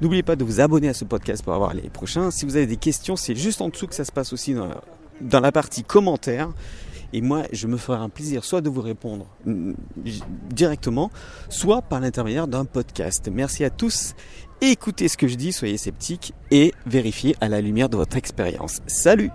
N'oubliez 0.00 0.24
pas 0.24 0.34
de 0.34 0.42
vous 0.42 0.60
abonner 0.60 0.88
à 0.88 0.94
ce 0.94 1.04
podcast 1.04 1.44
pour 1.44 1.54
avoir 1.54 1.72
les 1.72 1.88
prochains. 1.88 2.32
Si 2.32 2.44
vous 2.44 2.56
avez 2.56 2.66
des 2.66 2.78
questions, 2.78 3.14
c'est 3.14 3.36
juste 3.36 3.60
en 3.60 3.68
dessous 3.68 3.86
que 3.86 3.94
ça 3.94 4.04
se 4.04 4.10
passe 4.10 4.32
aussi 4.32 4.54
dans 4.54 4.66
la, 4.66 4.80
dans 5.20 5.38
la 5.38 5.52
partie 5.52 5.84
commentaires. 5.84 6.50
Et 7.12 7.20
moi, 7.20 7.44
je 7.52 7.68
me 7.68 7.76
ferai 7.76 7.98
un 7.98 8.08
plaisir 8.08 8.44
soit 8.44 8.60
de 8.60 8.68
vous 8.68 8.82
répondre 8.82 9.28
mm, 9.44 9.74
directement, 10.50 11.12
soit 11.48 11.80
par 11.80 12.00
l'intermédiaire 12.00 12.48
d'un 12.48 12.64
podcast. 12.64 13.30
Merci 13.32 13.62
à 13.62 13.70
tous. 13.70 14.16
Écoutez 14.60 15.06
ce 15.06 15.16
que 15.16 15.28
je 15.28 15.36
dis, 15.36 15.52
soyez 15.52 15.76
sceptiques 15.76 16.34
et 16.50 16.74
vérifiez 16.86 17.36
à 17.40 17.48
la 17.48 17.60
lumière 17.60 17.88
de 17.88 17.96
votre 17.96 18.16
expérience. 18.16 18.80
Salut 18.88 19.30